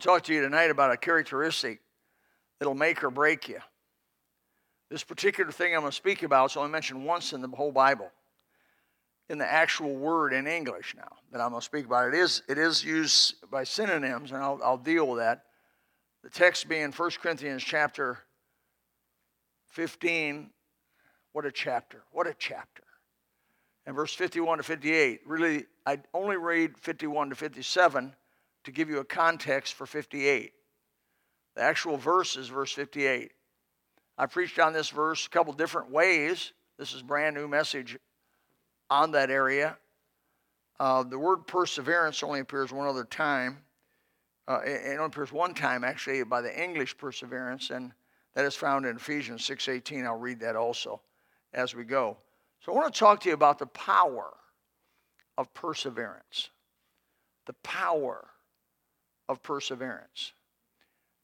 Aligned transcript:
To 0.00 0.06
talk 0.06 0.22
to 0.24 0.34
you 0.34 0.40
tonight 0.40 0.70
about 0.70 0.92
a 0.92 0.96
characteristic 0.96 1.80
that'll 2.58 2.74
make 2.74 3.04
or 3.04 3.10
break 3.10 3.50
you. 3.50 3.58
This 4.88 5.04
particular 5.04 5.52
thing 5.52 5.74
I'm 5.74 5.80
going 5.80 5.90
to 5.90 5.96
speak 5.96 6.22
about 6.22 6.52
is 6.52 6.56
only 6.56 6.70
mentioned 6.70 7.04
once 7.04 7.34
in 7.34 7.42
the 7.42 7.48
whole 7.48 7.70
Bible, 7.70 8.10
in 9.28 9.36
the 9.36 9.44
actual 9.44 9.94
word 9.94 10.32
in 10.32 10.46
English 10.46 10.94
now 10.96 11.16
that 11.32 11.42
I'm 11.42 11.50
going 11.50 11.60
to 11.60 11.64
speak 11.64 11.84
about. 11.84 12.08
It 12.08 12.14
is, 12.14 12.42
it 12.48 12.56
is 12.56 12.82
used 12.82 13.34
by 13.50 13.62
synonyms, 13.64 14.32
and 14.32 14.42
I'll, 14.42 14.58
I'll 14.64 14.78
deal 14.78 15.06
with 15.06 15.18
that. 15.18 15.44
The 16.22 16.30
text 16.30 16.66
being 16.66 16.92
1 16.92 17.10
Corinthians 17.22 17.62
chapter 17.62 18.20
15. 19.66 20.48
What 21.32 21.44
a 21.44 21.52
chapter. 21.52 22.04
What 22.10 22.26
a 22.26 22.34
chapter. 22.38 22.84
And 23.84 23.94
verse 23.94 24.14
51 24.14 24.58
to 24.58 24.64
58. 24.64 25.20
Really, 25.26 25.66
I 25.84 25.98
only 26.14 26.38
read 26.38 26.78
51 26.78 27.28
to 27.28 27.36
57 27.36 28.14
to 28.64 28.70
give 28.70 28.88
you 28.88 28.98
a 28.98 29.04
context 29.04 29.74
for 29.74 29.86
58. 29.86 30.52
The 31.56 31.62
actual 31.62 31.96
verse 31.96 32.36
is 32.36 32.48
verse 32.48 32.72
58. 32.72 33.32
I 34.18 34.26
preached 34.26 34.58
on 34.58 34.72
this 34.72 34.90
verse 34.90 35.26
a 35.26 35.30
couple 35.30 35.52
different 35.52 35.90
ways. 35.90 36.52
This 36.78 36.92
is 36.92 37.02
brand 37.02 37.34
new 37.34 37.48
message 37.48 37.98
on 38.88 39.12
that 39.12 39.30
area. 39.30 39.76
Uh, 40.78 41.02
the 41.02 41.18
word 41.18 41.46
perseverance 41.46 42.22
only 42.22 42.40
appears 42.40 42.72
one 42.72 42.86
other 42.86 43.04
time. 43.04 43.58
Uh, 44.48 44.60
it, 44.64 44.94
only 44.94 45.04
appears 45.04 45.30
one 45.30 45.54
time, 45.54 45.84
actually, 45.84 46.22
by 46.24 46.40
the 46.40 46.62
English 46.62 46.96
perseverance, 46.96 47.70
and 47.70 47.92
that 48.34 48.44
is 48.44 48.54
found 48.54 48.86
in 48.86 48.96
Ephesians 48.96 49.46
6.18. 49.46 50.04
I'll 50.04 50.16
read 50.16 50.40
that 50.40 50.56
also 50.56 51.00
as 51.52 51.74
we 51.74 51.84
go. 51.84 52.16
So 52.64 52.72
I 52.72 52.74
want 52.74 52.92
to 52.92 52.98
talk 52.98 53.20
to 53.20 53.28
you 53.28 53.34
about 53.34 53.58
the 53.58 53.66
power 53.66 54.34
of 55.38 55.52
perseverance. 55.54 56.50
The 57.46 57.52
power 57.62 58.26
of 59.30 59.42
perseverance. 59.44 60.32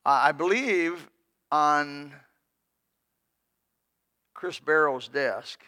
I 0.04 0.30
believe 0.30 1.10
on 1.50 2.12
Chris 4.32 4.60
Barrow's 4.60 5.08
desk, 5.08 5.60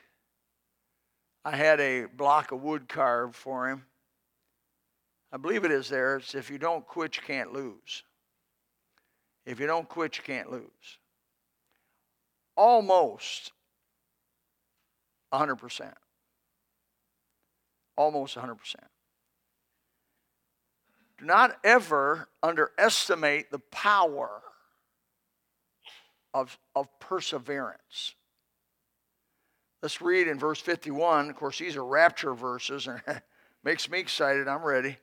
I 1.45 1.57
had 1.57 1.81
a 1.81 2.05
block 2.05 2.53
of 2.53 2.63
wood 2.63 2.89
carved 2.89 3.35
for 3.35 3.69
him. 3.69 3.85
I 5.33 5.37
believe 5.37 5.65
it 5.65 5.73
is 5.73 5.89
there. 5.89 6.19
It's 6.19 6.37
if 6.37 6.49
you 6.49 6.59
don't 6.59 6.87
quit, 6.87 7.17
you 7.17 7.23
can't 7.27 7.53
lose. 7.53 8.05
If 9.45 9.59
you 9.59 9.67
don't 9.67 9.89
quit, 9.89 10.17
you 10.17 10.23
can't 10.23 10.49
lose. 10.49 10.99
Almost 12.57 13.51
100%. 15.33 15.93
Almost 17.97 18.37
100%. 18.37 18.77
Do 21.19 21.27
not 21.27 21.59
ever 21.65 22.29
underestimate 22.43 23.51
the 23.51 23.59
power 23.59 24.41
of, 26.33 26.57
of 26.77 26.87
perseverance. 27.01 28.15
Let's 29.83 30.01
read 30.01 30.29
in 30.29 30.39
verse 30.39 30.61
51. 30.61 31.31
Of 31.31 31.37
course, 31.37 31.59
these 31.59 31.77
are 31.77 31.85
rapture 31.85 32.35
verses, 32.35 32.87
and 32.87 33.01
makes 33.65 33.91
me 33.91 33.99
excited. 33.99 34.47
I'm 34.47 34.63
ready. 34.63 34.97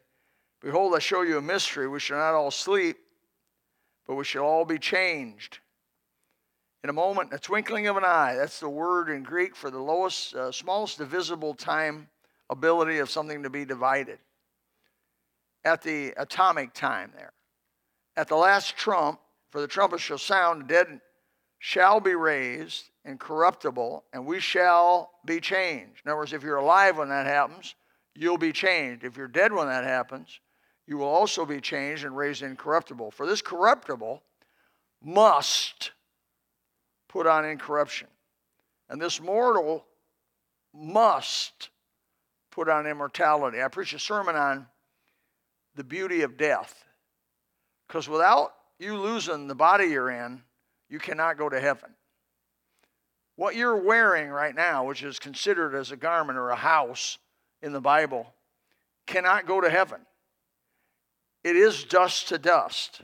Behold, 0.62 0.96
I 0.96 1.00
show 1.00 1.22
you 1.22 1.38
a 1.38 1.42
mystery. 1.42 1.88
We 1.88 2.00
shall 2.00 2.18
not 2.18 2.34
all 2.34 2.52
sleep, 2.52 2.98
but 4.08 4.16
we 4.16 4.24
shall 4.24 4.44
all 4.44 4.66
be 4.66 4.80
changed. 4.80 5.60
In 6.84 6.90
a 6.90 6.94
moment, 6.94 7.34
a 7.34 7.40
twinkling 7.40 7.88
of 7.88 7.98
an 7.98 8.06
eye. 8.06 8.36
That's 8.38 8.60
the 8.60 8.70
word 8.70 9.10
in 9.10 9.24
Greek 9.24 9.56
for 9.56 9.70
the 9.70 9.80
lowest, 9.80 10.34
uh, 10.34 10.52
smallest 10.52 10.98
divisible 10.98 11.56
time 11.56 12.08
ability 12.50 13.00
of 13.00 13.10
something 13.10 13.44
to 13.44 13.50
be 13.50 13.66
divided 13.66 14.20
at 15.66 15.82
the 15.82 16.14
atomic 16.16 16.74
time 16.74 17.12
there. 17.16 17.34
At 18.16 18.30
the 18.30 18.36
last 18.36 18.78
trump, 18.78 19.20
for 19.50 19.60
the 19.60 19.68
trumpet 19.68 20.00
shall 20.00 20.20
sound, 20.20 20.68
dead 20.68 21.02
shall 21.60 22.00
be 22.00 22.14
raised 22.14 22.90
incorruptible, 23.04 24.04
and 24.14 24.26
we 24.26 24.40
shall 24.40 25.12
be 25.26 25.40
changed. 25.40 26.02
In 26.06 26.12
other 26.12 26.18
words, 26.18 26.34
if 26.34 26.44
you're 26.44 26.58
alive 26.58 26.98
when 26.98 27.10
that 27.10 27.26
happens, 27.26 27.76
you'll 28.14 28.38
be 28.38 28.52
changed. 28.52 29.04
If 29.04 29.18
you're 29.18 29.28
dead 29.28 29.52
when 29.52 29.68
that 29.68 29.84
happens, 29.84 30.40
you 30.88 30.98
will 30.98 31.08
also 31.08 31.46
be 31.46 31.60
changed 31.60 32.06
and 32.06 32.16
raised 32.16 32.44
incorruptible. 32.44 33.12
For 33.12 33.26
this 33.26 33.42
corruptible 33.42 34.22
must 35.04 35.92
put 37.10 37.26
on 37.26 37.46
incorruption, 37.46 38.08
and 38.90 39.02
this 39.02 39.20
mortal 39.20 39.86
must 40.74 41.70
put 42.52 42.70
on 42.70 42.86
immortality. 42.86 43.62
I 43.62 43.68
preached 43.68 43.94
a 43.94 44.00
sermon 44.00 44.36
on 44.36 44.68
the 45.76 45.84
beauty 45.84 46.22
of 46.22 46.38
death. 46.38 46.84
Because 47.88 48.10
without 48.10 48.54
you 48.80 48.98
losing 48.98 49.48
the 49.48 49.56
body 49.56 49.86
you're 49.86 50.10
in, 50.10 50.42
you 50.90 51.00
cannot 51.00 51.38
go 51.38 51.50
to 51.50 51.60
heaven. 51.60 51.92
What 53.36 53.56
you're 53.56 53.78
wearing 53.78 54.30
right 54.30 54.56
now, 54.56 54.86
which 54.86 55.04
is 55.04 55.20
considered 55.20 55.76
as 55.76 55.92
a 55.92 55.98
garment 55.98 56.38
or 56.38 56.50
a 56.50 56.56
house 56.56 57.18
in 57.62 57.74
the 57.74 57.82
Bible, 57.82 58.34
cannot 59.08 59.46
go 59.46 59.60
to 59.62 59.70
heaven. 59.70 60.00
It 61.44 61.56
is 61.56 61.84
dust 61.84 62.30
to 62.30 62.38
dust. 62.38 63.02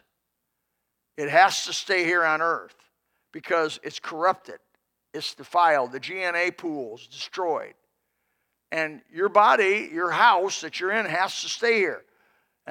It 1.18 1.30
has 1.30 1.66
to 1.66 1.74
stay 1.74 2.06
here 2.06 2.24
on 2.24 2.42
earth 2.42 2.76
because 3.32 3.80
it's 3.84 4.00
corrupted, 4.00 4.60
it's 5.14 5.36
defiled, 5.36 5.92
the 5.92 6.00
DNA 6.00 6.56
pool's 6.56 7.08
destroyed. 7.08 7.74
And 8.72 9.02
your 9.14 9.30
body, 9.30 9.90
your 9.92 10.12
house 10.12 10.62
that 10.62 10.80
you're 10.80 10.94
in, 10.94 11.06
has 11.06 11.42
to 11.42 11.50
stay 11.50 11.78
here. 11.78 12.04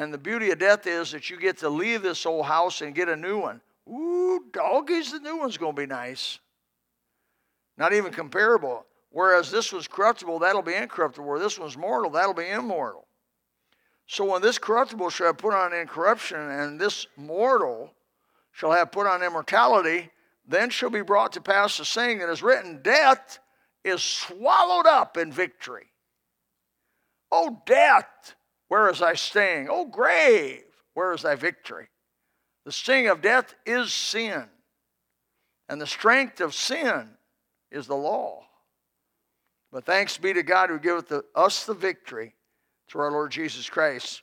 And 0.01 0.15
the 0.15 0.19
beauty 0.19 0.51
of 0.51 0.59
death 0.59 0.87
is 0.87 1.13
that 1.13 1.29
you 1.29 1.39
get 1.39 1.59
to 1.59 1.69
leave 1.69 2.01
this 2.01 2.25
old 2.25 2.47
house 2.47 2.81
and 2.81 2.95
get 2.95 3.11
a 3.11 3.17
new 3.17 3.39
one. 3.39 3.61
Ooh, 3.87 4.43
doggies, 4.51 5.13
the 5.13 5.19
new 5.19 5.37
one's 5.37 5.59
going 5.59 5.77
to 5.77 5.83
be 5.83 5.87
nice. 5.87 6.39
Not 7.77 7.93
even 7.93 8.11
comparable. 8.11 8.87
Whereas 9.11 9.51
this 9.51 9.75
was 9.75 9.87
corruptible, 9.87 10.39
that'll 10.39 10.63
be 10.63 10.73
incorruptible. 10.73 11.29
Where 11.29 11.39
this 11.39 11.59
one's 11.59 11.77
mortal, 11.77 12.13
that'll 12.13 12.33
be 12.33 12.49
immortal. 12.49 13.09
So 14.07 14.25
when 14.25 14.41
this 14.41 14.57
corruptible 14.57 15.11
shall 15.11 15.27
have 15.27 15.37
put 15.37 15.53
on 15.53 15.75
incorruption, 15.75 16.41
and 16.41 16.81
this 16.81 17.07
mortal 17.19 17.93
shall 18.53 18.73
have 18.73 18.93
put 18.93 19.07
on 19.07 19.23
immortality, 19.23 20.09
then 20.49 20.71
shall 20.71 20.89
be 20.89 21.03
brought 21.03 21.35
to 21.35 21.43
pass 21.43 21.77
the 21.77 21.85
saying 21.85 22.21
that 22.21 22.31
is 22.31 22.43
written 22.43 22.81
Death 22.81 23.39
is 23.85 24.03
swallowed 24.03 24.87
up 24.87 25.19
in 25.19 25.31
victory. 25.31 25.89
Oh, 27.31 27.61
death, 27.67 28.35
where 28.71 28.89
is 28.89 29.01
thy 29.01 29.15
sting? 29.15 29.67
O 29.69 29.85
grave, 29.85 30.63
where 30.95 31.13
is 31.13 31.23
thy 31.23 31.35
victory? 31.35 31.89
The 32.65 32.71
sting 32.71 33.09
of 33.09 33.21
death 33.21 33.53
is 33.67 33.93
sin, 33.93 34.45
and 35.69 35.81
the 35.81 35.89
strength 35.89 36.41
of 36.41 36.55
sin 36.55 37.09
is 37.73 37.89
the 37.89 37.97
law. 37.97 38.45
But 39.73 39.87
thanks 39.87 40.17
be 40.19 40.33
to 40.35 40.45
God 40.45 40.71
who 40.71 40.79
giveth 40.79 41.09
the, 41.09 41.25
us 41.35 41.65
the 41.65 41.75
victory 41.75 42.37
through 42.89 43.03
our 43.03 43.11
Lord 43.11 43.33
Jesus 43.33 43.69
Christ. 43.69 44.23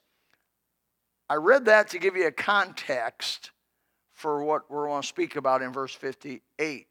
I 1.29 1.35
read 1.35 1.65
that 1.65 1.89
to 1.89 1.99
give 1.99 2.15
you 2.15 2.27
a 2.27 2.31
context 2.31 3.51
for 4.13 4.45
what 4.45 4.71
we're 4.71 4.87
going 4.87 5.01
to 5.01 5.07
speak 5.07 5.35
about 5.35 5.61
in 5.61 5.73
verse 5.73 5.93
58. 5.93 6.87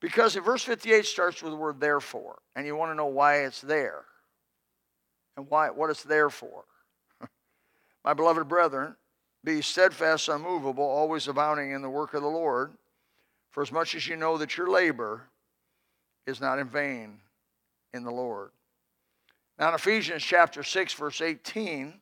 Because 0.00 0.34
in 0.34 0.42
verse 0.42 0.64
58 0.64 1.06
starts 1.06 1.44
with 1.44 1.52
the 1.52 1.56
word 1.56 1.78
therefore, 1.78 2.40
and 2.56 2.66
you 2.66 2.74
want 2.74 2.90
to 2.90 2.96
know 2.96 3.06
why 3.06 3.44
it's 3.44 3.60
there 3.60 4.04
and 5.38 5.48
why, 5.48 5.70
what 5.70 5.88
it's 5.88 6.02
there 6.02 6.28
for. 6.28 6.64
My 8.04 8.12
beloved 8.12 8.48
brethren, 8.48 8.96
be 9.44 9.62
steadfast, 9.62 10.28
unmovable, 10.28 10.84
always 10.84 11.28
abounding 11.28 11.70
in 11.70 11.80
the 11.80 11.88
work 11.88 12.12
of 12.12 12.22
the 12.22 12.28
Lord, 12.28 12.72
for 13.50 13.62
as 13.62 13.70
much 13.70 13.94
as 13.94 14.06
you 14.08 14.16
know 14.16 14.36
that 14.36 14.56
your 14.56 14.68
labor 14.68 15.22
is 16.26 16.40
not 16.40 16.58
in 16.58 16.68
vain 16.68 17.20
in 17.94 18.02
the 18.02 18.10
Lord. 18.10 18.50
Now, 19.60 19.68
in 19.68 19.74
Ephesians 19.74 20.24
chapter 20.24 20.64
6, 20.64 20.92
verse 20.94 21.20
18, 21.20 21.94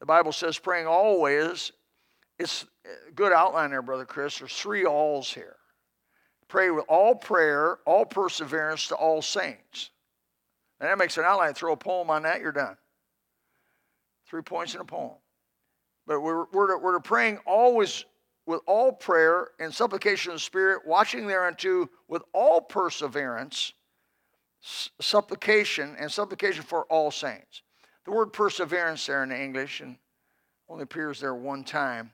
the 0.00 0.06
Bible 0.06 0.32
says, 0.32 0.58
praying 0.58 0.88
always. 0.88 1.70
It's 2.40 2.66
a 3.08 3.12
good 3.12 3.32
outline 3.32 3.70
there, 3.70 3.82
Brother 3.82 4.04
Chris. 4.04 4.40
There's 4.40 4.52
three 4.52 4.84
alls 4.84 5.32
here. 5.32 5.56
Pray 6.48 6.70
with 6.70 6.84
all 6.88 7.14
prayer, 7.14 7.78
all 7.86 8.04
perseverance 8.04 8.88
to 8.88 8.96
all 8.96 9.22
saints. 9.22 9.90
And 10.80 10.88
that 10.88 10.98
makes 10.98 11.16
an 11.16 11.24
outline. 11.24 11.54
Throw 11.54 11.72
a 11.72 11.76
poem 11.76 12.10
on 12.10 12.22
that, 12.22 12.40
you're 12.40 12.52
done. 12.52 12.76
Three 14.26 14.42
points 14.42 14.74
in 14.74 14.80
a 14.80 14.84
poem. 14.84 15.14
But 16.06 16.20
we're, 16.20 16.46
we're, 16.52 16.78
we're 16.78 17.00
praying 17.00 17.38
always 17.46 18.04
with 18.46 18.60
all 18.66 18.92
prayer 18.92 19.48
and 19.58 19.72
supplication 19.72 20.32
of 20.32 20.36
the 20.36 20.40
Spirit, 20.40 20.86
watching 20.86 21.26
thereunto 21.26 21.88
with 22.08 22.22
all 22.32 22.60
perseverance, 22.60 23.72
supplication, 24.60 25.96
and 25.98 26.10
supplication 26.10 26.62
for 26.62 26.84
all 26.84 27.10
saints. 27.10 27.62
The 28.04 28.10
word 28.10 28.32
perseverance 28.32 29.06
there 29.06 29.22
in 29.22 29.32
English 29.32 29.80
and 29.80 29.96
only 30.68 30.82
appears 30.82 31.20
there 31.20 31.34
one 31.34 31.64
time. 31.64 32.10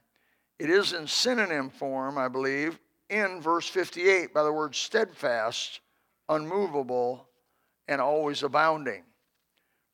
It 0.59 0.71
is 0.71 0.93
in 0.93 1.07
synonym 1.07 1.71
form, 1.71 2.19
I 2.19 2.29
believe, 2.29 2.79
in 3.09 3.41
verse 3.41 3.67
58 3.69 4.33
by 4.33 4.43
the 4.43 4.53
word 4.53 4.75
steadfast, 4.75 5.81
unmovable, 6.29 7.27
and 7.91 8.01
always 8.01 8.45
abounding. 8.45 9.03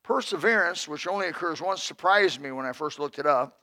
Perseverance, 0.04 0.86
which 0.86 1.08
only 1.08 1.28
occurs 1.28 1.60
once, 1.60 1.82
surprised 1.82 2.40
me 2.40 2.52
when 2.52 2.66
I 2.66 2.72
first 2.72 3.00
looked 3.00 3.18
it 3.18 3.26
up. 3.26 3.58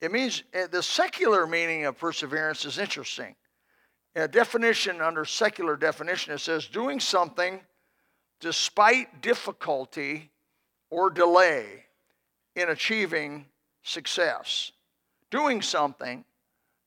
It 0.00 0.12
means 0.12 0.44
uh, 0.54 0.66
the 0.70 0.82
secular 0.82 1.46
meaning 1.46 1.86
of 1.86 1.98
perseverance 1.98 2.64
is 2.64 2.78
interesting. 2.78 3.34
A 4.14 4.28
definition 4.28 5.00
under 5.00 5.24
secular 5.24 5.76
definition, 5.76 6.34
it 6.34 6.40
says 6.40 6.66
doing 6.66 7.00
something 7.00 7.60
despite 8.40 9.22
difficulty 9.22 10.30
or 10.90 11.08
delay 11.08 11.86
in 12.54 12.68
achieving 12.68 13.46
success. 13.82 14.72
Doing 15.30 15.62
something 15.62 16.24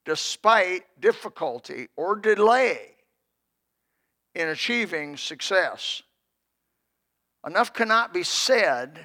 despite 0.06 0.84
difficulty 1.02 1.88
or 1.96 2.16
delay 2.16 2.92
in 4.36 4.50
achieving 4.50 5.18
success. 5.18 6.04
Enough 7.46 7.74
cannot 7.74 8.14
be 8.14 8.24
said 8.24 9.00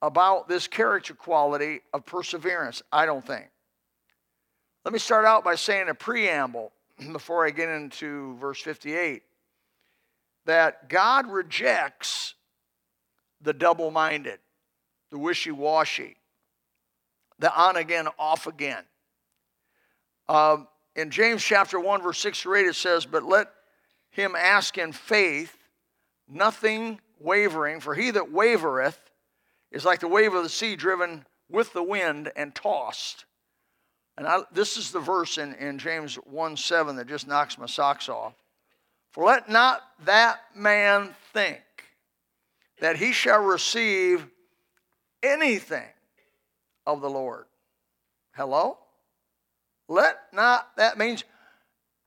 about 0.00 0.48
this 0.48 0.66
character 0.66 1.14
quality 1.14 1.80
of 1.92 2.06
perseverance, 2.06 2.82
I 2.90 3.06
don't 3.06 3.26
think. 3.26 3.46
Let 4.84 4.92
me 4.92 4.98
start 4.98 5.24
out 5.24 5.44
by 5.44 5.56
saying 5.56 5.88
a 5.88 5.94
preamble 5.94 6.72
before 7.12 7.46
I 7.46 7.50
get 7.50 7.68
into 7.68 8.36
verse 8.36 8.60
58 8.60 9.22
that 10.46 10.88
God 10.88 11.26
rejects 11.26 12.34
the 13.42 13.52
double 13.52 13.90
minded, 13.90 14.38
the 15.10 15.18
wishy 15.18 15.50
washy, 15.50 16.16
the 17.38 17.52
on 17.54 17.76
again, 17.76 18.08
off 18.18 18.46
again. 18.46 18.84
Uh, 20.28 20.58
in 20.94 21.10
James 21.10 21.42
chapter 21.42 21.78
1, 21.78 22.00
verse 22.00 22.18
6 22.18 22.42
to 22.42 22.54
8, 22.54 22.66
it 22.66 22.76
says, 22.76 23.04
But 23.04 23.24
let 23.24 23.48
him 24.10 24.34
ask 24.36 24.78
in 24.78 24.92
faith, 24.92 25.56
nothing 26.28 27.00
wavering, 27.20 27.80
for 27.80 27.94
he 27.94 28.10
that 28.10 28.32
wavereth 28.32 28.98
is 29.70 29.84
like 29.84 30.00
the 30.00 30.08
wave 30.08 30.34
of 30.34 30.42
the 30.42 30.48
sea 30.48 30.76
driven 30.76 31.26
with 31.50 31.72
the 31.72 31.82
wind 31.82 32.30
and 32.36 32.54
tossed. 32.54 33.24
And 34.16 34.26
I, 34.26 34.40
this 34.52 34.76
is 34.76 34.90
the 34.90 35.00
verse 35.00 35.38
in, 35.38 35.54
in 35.54 35.78
James 35.78 36.16
1 36.16 36.56
7 36.56 36.96
that 36.96 37.06
just 37.06 37.28
knocks 37.28 37.58
my 37.58 37.66
socks 37.66 38.08
off. 38.08 38.34
For 39.10 39.24
let 39.24 39.48
not 39.48 39.82
that 40.04 40.40
man 40.54 41.14
think 41.32 41.60
that 42.80 42.96
he 42.96 43.12
shall 43.12 43.42
receive 43.42 44.26
anything 45.22 45.88
of 46.86 47.00
the 47.00 47.10
Lord. 47.10 47.46
Hello? 48.34 48.78
Let 49.88 50.16
not, 50.32 50.68
that 50.76 50.98
means 50.98 51.24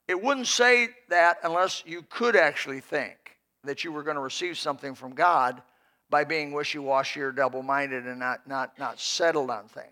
it 0.07 0.21
wouldn't 0.21 0.47
say 0.47 0.89
that 1.09 1.37
unless 1.43 1.83
you 1.85 2.03
could 2.09 2.35
actually 2.35 2.79
think 2.79 3.18
that 3.63 3.83
you 3.83 3.91
were 3.91 4.03
going 4.03 4.15
to 4.15 4.21
receive 4.21 4.57
something 4.57 4.95
from 4.95 5.13
God 5.13 5.61
by 6.09 6.23
being 6.23 6.51
wishy 6.51 6.79
washy 6.79 7.21
or 7.21 7.31
double 7.31 7.61
minded 7.61 8.05
and 8.05 8.19
not, 8.19 8.47
not, 8.47 8.77
not 8.79 8.99
settled 8.99 9.49
on 9.49 9.67
things. 9.67 9.87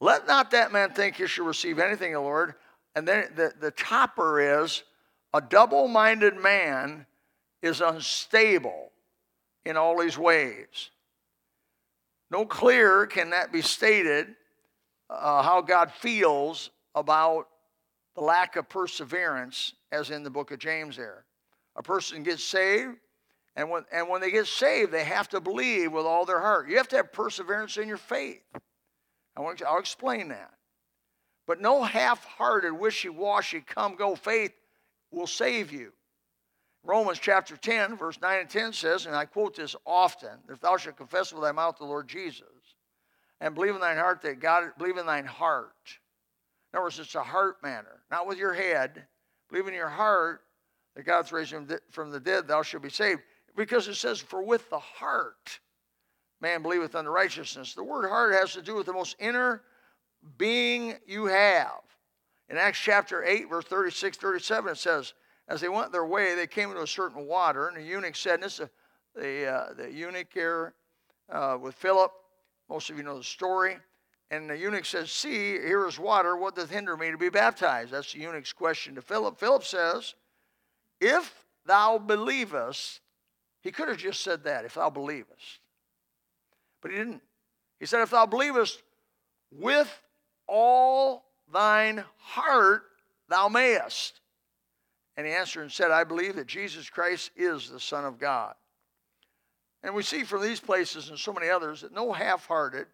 Let 0.00 0.26
not 0.26 0.52
that 0.52 0.72
man 0.72 0.90
think 0.90 1.18
you 1.18 1.26
shall 1.26 1.44
receive 1.44 1.78
anything 1.78 2.14
of 2.14 2.22
the 2.22 2.28
Lord. 2.28 2.54
And 2.94 3.06
then 3.06 3.28
the, 3.34 3.52
the 3.60 3.72
topper 3.72 4.62
is 4.62 4.84
a 5.34 5.40
double 5.40 5.88
minded 5.88 6.36
man 6.36 7.04
is 7.62 7.80
unstable 7.80 8.92
in 9.64 9.76
all 9.76 10.00
his 10.00 10.16
ways. 10.16 10.90
No 12.30 12.44
clearer 12.46 13.06
can 13.06 13.30
that 13.30 13.52
be 13.52 13.62
stated 13.62 14.34
uh, 15.10 15.42
how 15.42 15.60
God 15.60 15.90
feels 15.90 16.70
about 16.94 17.48
the 18.14 18.20
lack 18.22 18.56
of 18.56 18.68
perseverance, 18.68 19.74
as 19.92 20.10
in 20.10 20.22
the 20.22 20.30
book 20.30 20.50
of 20.50 20.58
James 20.58 20.96
there. 20.96 21.24
A 21.78 21.82
person 21.82 22.24
gets 22.24 22.42
saved, 22.42 22.96
and 23.54 23.70
when, 23.70 23.84
and 23.92 24.08
when 24.08 24.20
they 24.20 24.32
get 24.32 24.48
saved, 24.48 24.92
they 24.92 25.04
have 25.04 25.28
to 25.30 25.40
believe 25.40 25.92
with 25.92 26.04
all 26.04 26.24
their 26.24 26.40
heart. 26.40 26.68
You 26.68 26.76
have 26.76 26.88
to 26.88 26.96
have 26.96 27.12
perseverance 27.12 27.76
in 27.76 27.86
your 27.86 27.96
faith. 27.96 28.42
I 29.36 29.40
want 29.40 29.58
to, 29.58 29.68
I'll 29.68 29.78
explain 29.78 30.28
that. 30.28 30.52
But 31.46 31.60
no 31.60 31.84
half 31.84 32.24
hearted, 32.24 32.72
wishy 32.72 33.08
washy, 33.08 33.60
come 33.60 33.94
go 33.94 34.16
faith 34.16 34.52
will 35.12 35.28
save 35.28 35.72
you. 35.72 35.92
Romans 36.82 37.18
chapter 37.20 37.56
10, 37.56 37.96
verse 37.96 38.20
9 38.20 38.40
and 38.40 38.50
10 38.50 38.72
says, 38.72 39.06
and 39.06 39.14
I 39.14 39.24
quote 39.24 39.56
this 39.56 39.76
often 39.86 40.30
if 40.50 40.60
thou 40.60 40.76
shalt 40.76 40.96
confess 40.96 41.32
with 41.32 41.42
thy 41.42 41.52
mouth 41.52 41.78
the 41.78 41.84
Lord 41.84 42.08
Jesus 42.08 42.44
and 43.40 43.54
believe 43.54 43.74
in 43.74 43.80
thine 43.80 43.96
heart 43.96 44.22
that 44.22 44.40
God, 44.40 44.72
believe 44.78 44.96
in 44.96 45.06
thine 45.06 45.24
heart. 45.24 45.72
In 46.72 46.76
other 46.76 46.84
words, 46.84 46.98
it's 46.98 47.14
a 47.14 47.22
heart 47.22 47.56
matter, 47.62 48.02
not 48.10 48.26
with 48.26 48.38
your 48.38 48.52
head. 48.52 49.06
Believe 49.48 49.68
in 49.68 49.74
your 49.74 49.88
heart 49.88 50.42
that 50.98 51.06
God's 51.06 51.30
raised 51.30 51.52
him 51.52 51.68
from 51.92 52.10
the 52.10 52.18
dead, 52.18 52.48
thou 52.48 52.60
shalt 52.62 52.82
be 52.82 52.90
saved. 52.90 53.20
Because 53.54 53.86
it 53.86 53.94
says, 53.94 54.18
for 54.18 54.42
with 54.42 54.68
the 54.68 54.80
heart 54.80 55.60
man 56.40 56.60
believeth 56.60 56.96
unto 56.96 57.08
righteousness. 57.08 57.72
The 57.72 57.84
word 57.84 58.08
heart 58.08 58.34
has 58.34 58.52
to 58.54 58.62
do 58.62 58.74
with 58.74 58.86
the 58.86 58.92
most 58.92 59.14
inner 59.20 59.62
being 60.38 60.96
you 61.06 61.26
have. 61.26 61.82
In 62.48 62.56
Acts 62.56 62.80
chapter 62.80 63.22
8, 63.22 63.48
verse 63.48 63.64
36, 63.66 64.16
37, 64.16 64.72
it 64.72 64.76
says, 64.76 65.14
As 65.46 65.60
they 65.60 65.68
went 65.68 65.92
their 65.92 66.04
way, 66.04 66.34
they 66.34 66.48
came 66.48 66.70
into 66.70 66.82
a 66.82 66.86
certain 66.86 67.28
water, 67.28 67.68
and 67.68 67.76
the 67.76 67.82
eunuch 67.82 68.16
said, 68.16 68.34
and 68.34 68.42
this 68.42 68.58
is 68.58 68.68
the, 69.14 69.46
uh, 69.46 69.74
the 69.74 69.92
eunuch 69.92 70.32
here 70.34 70.74
uh, 71.30 71.58
with 71.60 71.76
Philip. 71.76 72.10
Most 72.68 72.90
of 72.90 72.96
you 72.96 73.04
know 73.04 73.18
the 73.18 73.24
story. 73.24 73.76
And 74.32 74.50
the 74.50 74.58
eunuch 74.58 74.84
says, 74.84 75.12
See, 75.12 75.52
here 75.52 75.86
is 75.86 75.96
water. 75.96 76.36
What 76.36 76.56
doth 76.56 76.70
hinder 76.70 76.96
me 76.96 77.12
to 77.12 77.18
be 77.18 77.28
baptized? 77.28 77.92
That's 77.92 78.12
the 78.12 78.18
eunuch's 78.18 78.52
question 78.52 78.96
to 78.96 79.02
Philip. 79.02 79.38
Philip 79.38 79.62
says, 79.62 80.14
If 81.00 81.32
thou 81.66 81.98
believest, 81.98 83.00
he 83.62 83.70
could 83.70 83.88
have 83.88 83.98
just 83.98 84.22
said 84.22 84.44
that, 84.44 84.64
if 84.64 84.74
thou 84.74 84.90
believest. 84.90 85.60
But 86.80 86.90
he 86.90 86.98
didn't. 86.98 87.22
He 87.80 87.86
said, 87.86 88.02
If 88.02 88.10
thou 88.10 88.26
believest 88.26 88.82
with 89.52 90.02
all 90.46 91.24
thine 91.52 92.04
heart, 92.18 92.84
thou 93.28 93.48
mayest. 93.48 94.20
And 95.16 95.26
he 95.26 95.32
answered 95.32 95.62
and 95.62 95.72
said, 95.72 95.90
I 95.90 96.04
believe 96.04 96.36
that 96.36 96.46
Jesus 96.46 96.88
Christ 96.88 97.32
is 97.36 97.68
the 97.68 97.80
Son 97.80 98.04
of 98.04 98.18
God. 98.18 98.54
And 99.82 99.94
we 99.94 100.02
see 100.02 100.24
from 100.24 100.42
these 100.42 100.60
places 100.60 101.08
and 101.08 101.18
so 101.18 101.32
many 101.32 101.48
others 101.48 101.80
that 101.82 101.92
no 101.92 102.12
half 102.12 102.46
hearted, 102.46 102.86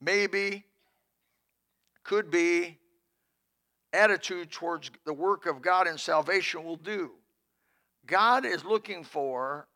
maybe, 0.00 0.64
could 2.04 2.30
be 2.30 2.78
attitude 3.92 4.50
towards 4.50 4.90
the 5.04 5.12
work 5.12 5.46
of 5.46 5.62
God 5.62 5.86
in 5.86 5.98
salvation 5.98 6.64
will 6.64 6.76
do. 6.76 7.12
God 8.06 8.44
is 8.44 8.64
looking 8.64 9.04
for 9.04 9.66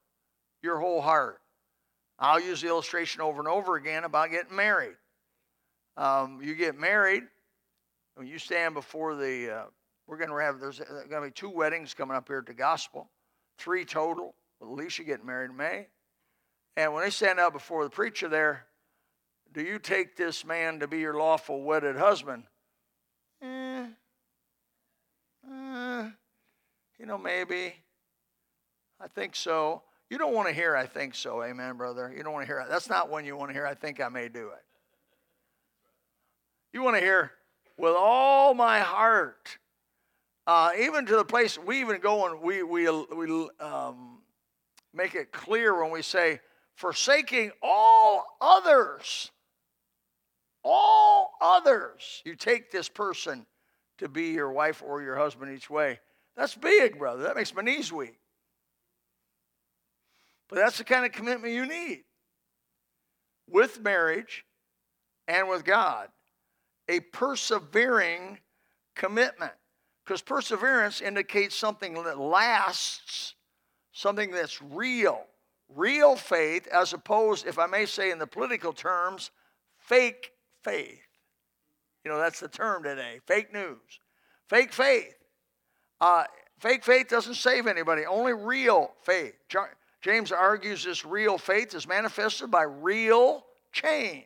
your 0.62 0.78
whole 0.78 1.00
heart. 1.00 1.40
I'll 2.18 2.40
use 2.40 2.60
the 2.60 2.68
illustration 2.68 3.22
over 3.22 3.38
and 3.38 3.48
over 3.48 3.76
again 3.76 4.04
about 4.04 4.30
getting 4.30 4.54
married. 4.54 4.96
Um, 5.96 6.40
you 6.42 6.54
get 6.54 6.78
married, 6.78 7.24
when 8.14 8.26
you 8.26 8.38
stand 8.38 8.74
before 8.74 9.16
the, 9.16 9.50
uh, 9.50 9.64
we're 10.06 10.18
going 10.18 10.30
to 10.30 10.36
have, 10.36 10.60
there's 10.60 10.78
going 10.78 11.22
to 11.22 11.28
be 11.28 11.30
two 11.30 11.50
weddings 11.50 11.94
coming 11.94 12.16
up 12.16 12.28
here 12.28 12.38
at 12.38 12.46
the 12.46 12.54
gospel, 12.54 13.08
three 13.58 13.84
total, 13.84 14.34
with 14.60 14.68
Alicia 14.68 15.04
getting 15.04 15.26
married 15.26 15.50
in 15.50 15.56
May. 15.56 15.86
And 16.76 16.92
when 16.92 17.04
they 17.04 17.10
stand 17.10 17.40
up 17.40 17.52
before 17.52 17.84
the 17.84 17.90
preacher 17.90 18.28
there, 18.28 18.66
do 19.52 19.62
you 19.62 19.78
take 19.78 20.16
this 20.16 20.44
man 20.44 20.80
to 20.80 20.86
be 20.86 20.98
your 20.98 21.14
lawful 21.14 21.62
wedded 21.62 21.96
husband? 21.96 22.44
Eh, 23.42 23.86
eh, 25.50 26.10
you 26.98 27.06
know, 27.06 27.18
maybe. 27.18 27.74
I 29.00 29.08
think 29.08 29.34
so. 29.34 29.82
You 30.10 30.18
don't 30.18 30.34
want 30.34 30.48
to 30.48 30.54
hear, 30.54 30.76
I 30.76 30.86
think 30.86 31.14
so. 31.14 31.42
Amen, 31.42 31.76
brother. 31.76 32.12
You 32.14 32.22
don't 32.22 32.32
want 32.32 32.46
to 32.46 32.52
hear, 32.52 32.64
that's 32.68 32.90
not 32.90 33.10
when 33.10 33.24
you 33.24 33.36
want 33.36 33.50
to 33.50 33.54
hear, 33.54 33.66
I 33.66 33.74
think 33.74 34.00
I 34.00 34.08
may 34.08 34.28
do 34.28 34.48
it. 34.48 34.64
You 36.72 36.82
want 36.82 36.96
to 36.96 37.00
hear, 37.00 37.32
with 37.76 37.94
all 37.96 38.54
my 38.54 38.80
heart. 38.80 39.58
Uh, 40.46 40.72
even 40.78 41.06
to 41.06 41.16
the 41.16 41.24
place 41.24 41.58
we 41.58 41.80
even 41.80 42.00
go 42.00 42.26
and 42.26 42.42
we, 42.42 42.62
we, 42.62 42.90
we 42.90 43.48
um, 43.60 44.18
make 44.92 45.14
it 45.14 45.32
clear 45.32 45.80
when 45.80 45.90
we 45.90 46.02
say, 46.02 46.40
forsaking 46.74 47.52
all 47.62 48.24
others, 48.40 49.30
all 50.64 51.32
others, 51.40 52.22
you 52.24 52.34
take 52.34 52.70
this 52.70 52.88
person 52.88 53.46
to 53.98 54.08
be 54.08 54.28
your 54.28 54.50
wife 54.50 54.82
or 54.84 55.02
your 55.02 55.16
husband 55.16 55.54
each 55.54 55.70
way. 55.70 56.00
That's 56.36 56.54
big, 56.54 56.98
brother. 56.98 57.22
That 57.22 57.36
makes 57.36 57.54
my 57.54 57.62
knees 57.62 57.92
weak. 57.92 58.19
But 60.50 60.58
that's 60.58 60.78
the 60.78 60.84
kind 60.84 61.06
of 61.06 61.12
commitment 61.12 61.54
you 61.54 61.64
need 61.64 62.02
with 63.48 63.80
marriage 63.80 64.44
and 65.28 65.48
with 65.48 65.64
God. 65.64 66.08
A 66.88 67.00
persevering 67.00 68.38
commitment. 68.96 69.52
Because 70.04 70.22
perseverance 70.22 71.00
indicates 71.00 71.54
something 71.54 71.94
that 72.02 72.18
lasts, 72.18 73.36
something 73.92 74.32
that's 74.32 74.60
real. 74.60 75.22
Real 75.68 76.16
faith, 76.16 76.66
as 76.66 76.92
opposed, 76.92 77.46
if 77.46 77.56
I 77.60 77.66
may 77.66 77.86
say 77.86 78.10
in 78.10 78.18
the 78.18 78.26
political 78.26 78.72
terms, 78.72 79.30
fake 79.78 80.32
faith. 80.64 80.98
You 82.04 82.10
know, 82.10 82.18
that's 82.18 82.40
the 82.40 82.48
term 82.48 82.82
today 82.82 83.20
fake 83.24 83.52
news. 83.52 84.00
Fake 84.48 84.72
faith. 84.72 85.14
Uh, 86.00 86.24
fake 86.58 86.82
faith 86.82 87.08
doesn't 87.08 87.34
save 87.34 87.68
anybody, 87.68 88.04
only 88.04 88.32
real 88.32 88.94
faith. 89.02 89.34
James 90.00 90.32
argues 90.32 90.84
this 90.84 91.04
real 91.04 91.36
faith 91.36 91.74
is 91.74 91.86
manifested 91.86 92.50
by 92.50 92.62
real 92.62 93.44
change. 93.72 94.24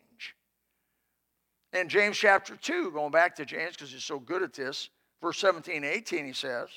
In 1.72 1.88
James 1.88 2.16
chapter 2.16 2.54
2, 2.54 2.92
going 2.92 3.10
back 3.10 3.34
to 3.36 3.44
James 3.44 3.72
because 3.72 3.90
he's 3.90 4.04
so 4.04 4.20
good 4.20 4.42
at 4.42 4.52
this, 4.52 4.90
verse 5.20 5.38
17 5.38 5.82
18, 5.82 6.24
he 6.24 6.32
says, 6.32 6.68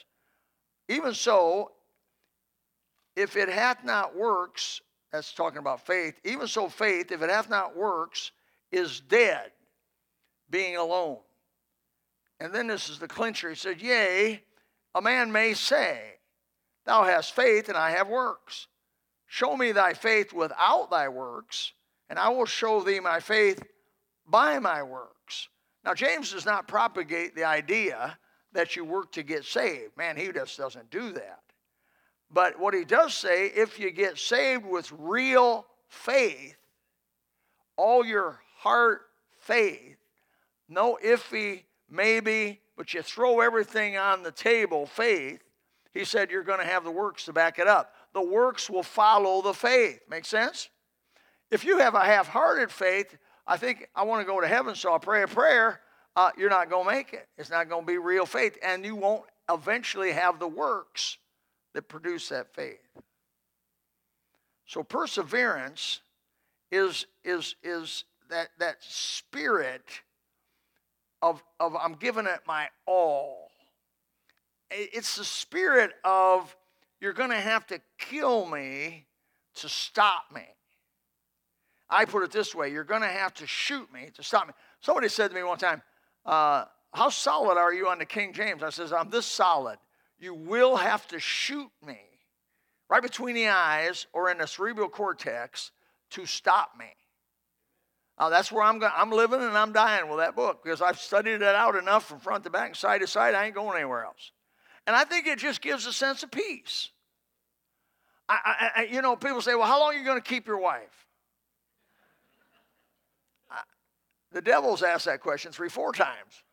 Even 0.90 1.14
so, 1.14 1.72
if 3.16 3.36
it 3.36 3.50
hath 3.50 3.84
not 3.84 4.16
works, 4.16 4.82
that's 5.12 5.34
talking 5.34 5.60
about 5.60 5.86
faith, 5.86 6.20
even 6.24 6.48
so 6.48 6.68
faith, 6.68 7.12
if 7.12 7.22
it 7.22 7.30
hath 7.30 7.50
not 7.50 7.78
works, 7.78 8.32
is 8.72 9.00
dead, 9.02 9.52
being 10.50 10.78
alone. 10.78 11.20
And 12.40 12.54
then 12.54 12.68
this 12.68 12.90
is 12.90 12.98
the 12.98 13.08
clincher. 13.08 13.50
He 13.50 13.56
said, 13.56 13.82
Yea, 13.82 14.42
a 14.96 15.02
man 15.02 15.32
may 15.32 15.54
say, 15.54 16.16
Thou 16.86 17.04
hast 17.04 17.36
faith, 17.36 17.70
and 17.70 17.78
I 17.78 17.92
have 17.92 18.08
works. 18.08 18.68
Show 19.28 19.56
me 19.56 19.74
thy 19.74 19.94
faith 19.94 20.34
without 20.34 20.90
thy 20.90 21.10
works, 21.10 21.74
and 22.10 22.18
I 22.18 22.30
will 22.30 22.46
show 22.46 22.82
thee 22.82 23.00
my 23.00 23.20
faith 23.20 23.62
by 24.26 24.60
my 24.60 24.82
works. 24.82 25.50
Now, 25.84 25.94
James 25.94 26.32
does 26.32 26.46
not 26.46 26.68
propagate 26.68 27.36
the 27.36 27.44
idea 27.44 28.18
that 28.54 28.76
you 28.76 28.84
work 28.84 29.12
to 29.14 29.24
get 29.24 29.46
saved. 29.46 29.96
Man, 29.96 30.18
he 30.18 30.32
just 30.32 30.58
doesn't 30.58 30.90
do 30.90 31.12
that. 31.12 31.40
But 32.32 32.60
what 32.60 32.74
he 32.74 32.84
does 32.84 33.14
say, 33.14 33.48
if 33.48 33.80
you 33.80 33.92
get 33.92 34.18
saved 34.18 34.66
with 34.66 34.92
real 34.98 35.66
faith, 35.88 36.58
all 37.78 38.06
your 38.06 38.40
heart 38.58 39.02
faith, 39.40 39.98
no 40.68 40.98
iffy, 41.04 41.64
maybe, 41.90 42.60
but 42.76 42.94
you 42.94 43.02
throw 43.02 43.40
everything 43.40 43.98
on 43.98 44.24
the 44.24 44.32
table, 44.32 44.86
faith, 44.86 45.42
he 45.94 46.04
said 46.04 46.30
you're 46.30 46.44
going 46.44 46.60
to 46.60 46.66
have 46.66 46.84
the 46.84 46.92
works 46.92 47.26
to 47.26 47.34
back 47.34 47.60
it 47.60 47.68
up. 47.68 47.94
The 48.18 48.24
works 48.24 48.68
will 48.68 48.82
follow 48.82 49.44
the 49.44 49.54
faith. 49.54 50.00
Make 50.10 50.26
sense? 50.26 50.70
If 51.52 51.64
you 51.64 51.78
have 51.78 51.94
a 51.94 52.04
half 52.04 52.28
hearted 52.28 52.72
faith, 52.72 53.16
I 53.46 53.58
think 53.58 53.88
I 53.96 54.06
want 54.06 54.26
to 54.26 54.26
go 54.26 54.42
to 54.42 54.48
heaven, 54.48 54.74
so 54.74 54.92
I'll 54.92 54.98
pray 54.98 55.22
a 55.22 55.28
prayer. 55.28 55.82
Uh, 56.16 56.32
you're 56.36 56.50
not 56.50 56.68
going 56.68 56.88
to 56.88 56.92
make 56.92 57.14
it. 57.14 57.28
It's 57.38 57.52
not 57.52 57.70
going 57.70 57.84
to 57.84 57.86
be 57.86 58.00
real 58.00 58.26
faith, 58.26 58.58
and 58.64 58.84
you 58.84 58.96
won't 58.96 59.22
eventually 59.52 60.14
have 60.14 60.40
the 60.40 60.48
works 60.48 61.20
that 61.76 61.90
produce 61.90 62.30
that 62.30 62.56
faith. 62.56 62.80
So 64.66 64.82
perseverance 64.82 66.02
is 66.72 67.06
is 67.24 67.54
is 67.62 68.04
that 68.32 68.48
that 68.58 68.78
spirit 68.80 69.84
of 71.22 71.44
of 71.60 71.76
I'm 71.76 71.94
giving 71.94 72.26
it 72.26 72.40
my 72.48 72.70
all. 72.88 73.52
It's 74.72 75.18
the 75.18 75.24
spirit 75.24 75.92
of 76.04 76.58
you're 77.00 77.14
going 77.14 77.30
to 77.30 77.40
have 77.40 77.66
to 77.68 77.80
kill 77.98 78.46
me 78.46 79.06
to 79.56 79.70
stop 79.70 80.26
me. 80.34 80.46
I 81.90 82.06
put 82.06 82.24
it 82.24 82.32
this 82.32 82.54
way 82.54 82.70
you're 82.70 82.84
going 82.84 83.02
to 83.02 83.08
have 83.08 83.34
to 83.36 83.48
shoot 83.48 83.92
me 83.94 84.10
to 84.16 84.24
stop 84.24 84.48
me. 84.48 84.54
Somebody 84.82 85.10
said 85.10 85.30
to 85.30 85.36
me 85.36 85.44
one 85.44 85.58
time, 85.58 85.82
uh, 86.26 86.66
How 86.94 87.10
solid 87.10 87.58
are 87.58 87.74
you 87.74 87.88
on 87.88 88.00
the 88.00 88.06
King 88.06 88.34
James? 88.34 88.64
I 88.64 88.70
says, 88.70 88.92
I'm 88.92 89.10
this 89.10 89.26
solid. 89.26 89.78
You 90.20 90.34
will 90.34 90.76
have 90.76 91.08
to 91.10 91.20
shoot 91.20 91.70
me 91.86 92.00
right 92.90 93.02
between 93.02 93.36
the 93.36 93.50
eyes 93.50 94.08
or 94.14 94.30
in 94.30 94.40
the 94.40 94.48
cerebral 94.48 94.90
cortex 94.90 95.72
to 96.12 96.26
stop 96.26 96.72
me. 96.78 96.88
Uh, 98.18 98.30
that's 98.30 98.52
where 98.52 98.64
I'm, 98.64 98.80
go- 98.80 98.90
I'm 98.96 99.12
living 99.12 99.42
and 99.42 99.56
I'm 99.56 99.72
dying 99.72 100.10
with 100.10 100.18
that 100.18 100.36
book 100.36 100.64
because 100.64 100.82
I've 100.82 101.00
studied 101.00 101.36
it 101.36 101.44
out 101.44 101.76
enough 101.76 102.06
from 102.06 102.20
front 102.20 102.44
to 102.46 102.50
back 102.50 102.70
and 102.70 102.76
side 102.76 103.02
to 103.02 103.08
side. 103.08 103.36
I 103.36 103.46
ain't 103.46 103.56
going 103.56 103.78
anywhere 103.78 104.06
else. 104.06 104.32
And 104.88 104.96
I 104.96 105.04
think 105.04 105.28
it 105.28 105.38
just 105.38 105.62
gives 105.62 105.86
a 105.86 105.92
sense 105.92 106.24
of 106.24 106.32
peace. 106.32 106.90
I, 108.30 108.72
I, 108.76 108.84
you 108.92 109.02
know, 109.02 109.16
people 109.16 109.42
say, 109.42 109.56
well, 109.56 109.68
how 109.68 109.80
long 109.80 109.94
are 109.94 109.98
you 109.98 110.04
going 110.04 110.20
to 110.20 110.28
keep 110.28 110.48
your 110.48 110.58
wife? 110.58 111.06
I, 113.52 113.62
the 114.32 114.42
devil's 114.42 114.84
asked 114.84 115.06
that 115.06 115.22
question 115.22 115.52
three, 115.52 115.70
four 115.70 115.92
times. 115.94 116.44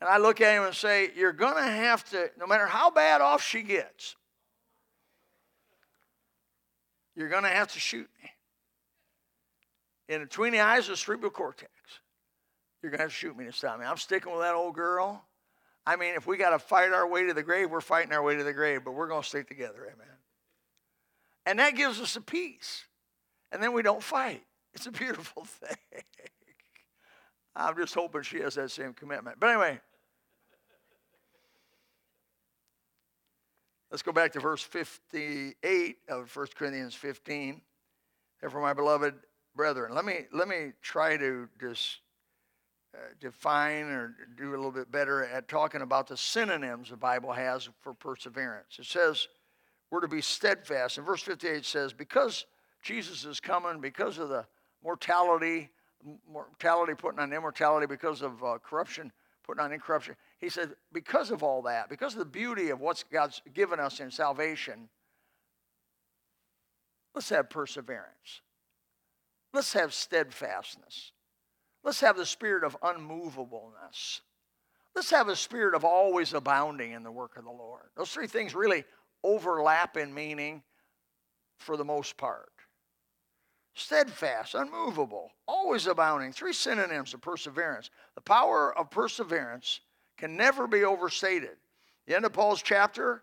And 0.00 0.08
I 0.08 0.18
look 0.18 0.40
at 0.40 0.54
him 0.54 0.64
and 0.64 0.74
say, 0.74 1.10
You're 1.16 1.32
going 1.32 1.56
to 1.56 1.62
have 1.62 2.04
to, 2.10 2.30
no 2.38 2.46
matter 2.46 2.66
how 2.66 2.90
bad 2.90 3.22
off 3.22 3.42
she 3.42 3.62
gets, 3.62 4.16
you're 7.16 7.30
going 7.30 7.44
to 7.44 7.48
have 7.48 7.72
to 7.72 7.80
shoot 7.80 8.08
me. 8.22 8.30
In 10.14 10.20
between 10.22 10.52
the 10.52 10.60
eyes 10.60 10.84
of 10.84 10.90
the 10.90 10.96
cerebral 10.98 11.30
cortex, 11.30 11.70
you're 12.82 12.90
going 12.90 12.98
to 12.98 13.04
have 13.04 13.12
to 13.12 13.16
shoot 13.16 13.36
me 13.36 13.46
to 13.46 13.52
stop 13.52 13.80
me. 13.80 13.86
I'm 13.86 13.96
sticking 13.96 14.30
with 14.30 14.42
that 14.42 14.54
old 14.54 14.74
girl. 14.74 15.24
I 15.86 15.96
mean, 15.96 16.14
if 16.14 16.26
we 16.26 16.36
got 16.36 16.50
to 16.50 16.58
fight 16.58 16.92
our 16.92 17.06
way 17.06 17.26
to 17.26 17.34
the 17.34 17.42
grave, 17.42 17.70
we're 17.70 17.80
fighting 17.80 18.12
our 18.12 18.22
way 18.22 18.36
to 18.36 18.44
the 18.44 18.52
grave, 18.52 18.82
but 18.84 18.92
we're 18.92 19.08
going 19.08 19.22
to 19.22 19.28
stick 19.28 19.48
together. 19.48 19.82
Amen. 19.82 20.06
And 21.46 21.58
that 21.58 21.76
gives 21.76 22.00
us 22.00 22.16
a 22.16 22.20
peace. 22.20 22.84
And 23.52 23.62
then 23.62 23.72
we 23.72 23.82
don't 23.82 24.02
fight. 24.02 24.42
It's 24.72 24.86
a 24.86 24.90
beautiful 24.90 25.44
thing. 25.44 25.76
I'm 27.54 27.76
just 27.76 27.94
hoping 27.94 28.22
she 28.22 28.40
has 28.40 28.54
that 28.54 28.70
same 28.70 28.94
commitment. 28.94 29.38
But 29.38 29.50
anyway, 29.50 29.80
let's 33.90 34.02
go 34.02 34.10
back 34.10 34.32
to 34.32 34.40
verse 34.40 34.62
58 34.62 35.96
of 36.08 36.34
1 36.34 36.46
Corinthians 36.56 36.94
15. 36.94 37.60
Therefore, 38.40 38.60
my 38.60 38.72
beloved 38.72 39.14
brethren, 39.54 39.94
let 39.94 40.04
me 40.04 40.26
let 40.32 40.48
me 40.48 40.72
try 40.82 41.16
to 41.16 41.48
just 41.60 42.00
define 43.20 43.84
or 43.86 44.14
do 44.36 44.50
a 44.50 44.56
little 44.56 44.70
bit 44.70 44.90
better 44.90 45.24
at 45.24 45.48
talking 45.48 45.82
about 45.82 46.06
the 46.06 46.16
synonyms 46.16 46.90
the 46.90 46.96
Bible 46.96 47.32
has 47.32 47.68
for 47.80 47.94
perseverance. 47.94 48.78
It 48.78 48.86
says 48.86 49.28
we're 49.90 50.00
to 50.00 50.08
be 50.08 50.20
steadfast. 50.20 50.98
And 50.98 51.06
verse 51.06 51.22
58 51.22 51.64
says, 51.64 51.92
because 51.92 52.46
Jesus 52.82 53.24
is 53.24 53.40
coming, 53.40 53.80
because 53.80 54.18
of 54.18 54.28
the 54.28 54.46
mortality 54.82 55.70
mortality 56.30 56.92
putting 56.94 57.18
on 57.18 57.32
immortality, 57.32 57.86
because 57.86 58.22
of 58.22 58.42
uh, 58.44 58.58
corruption 58.62 59.10
putting 59.44 59.62
on 59.62 59.72
incorruption. 59.72 60.16
He 60.38 60.48
said, 60.48 60.74
because 60.92 61.30
of 61.30 61.42
all 61.42 61.62
that, 61.62 61.88
because 61.88 62.14
of 62.14 62.18
the 62.18 62.24
beauty 62.24 62.70
of 62.70 62.80
what 62.80 63.04
God's 63.12 63.42
given 63.52 63.78
us 63.78 64.00
in 64.00 64.10
salvation, 64.10 64.88
let's 67.14 67.28
have 67.28 67.50
perseverance. 67.50 68.40
Let's 69.52 69.72
have 69.74 69.94
steadfastness. 69.94 71.12
Let's 71.84 72.00
have 72.00 72.16
the 72.16 72.26
spirit 72.26 72.64
of 72.64 72.76
unmovableness. 72.80 74.20
Let's 74.94 75.10
have 75.10 75.28
a 75.28 75.36
spirit 75.36 75.74
of 75.74 75.84
always 75.84 76.32
abounding 76.32 76.92
in 76.92 77.02
the 77.02 77.12
work 77.12 77.36
of 77.36 77.44
the 77.44 77.50
Lord. 77.50 77.82
Those 77.96 78.10
three 78.10 78.26
things 78.26 78.54
really 78.54 78.84
overlap 79.22 79.96
in 79.96 80.14
meaning 80.14 80.62
for 81.58 81.76
the 81.76 81.84
most 81.84 82.16
part 82.16 82.50
steadfast, 83.74 84.54
unmovable, 84.54 85.32
always 85.46 85.86
abounding. 85.86 86.32
Three 86.32 86.52
synonyms 86.52 87.12
of 87.12 87.20
perseverance. 87.20 87.90
The 88.14 88.20
power 88.20 88.76
of 88.76 88.90
perseverance 88.90 89.80
can 90.16 90.36
never 90.36 90.66
be 90.66 90.84
overstated. 90.84 91.56
The 92.06 92.14
end 92.14 92.24
of 92.24 92.32
Paul's 92.32 92.62
chapter, 92.62 93.22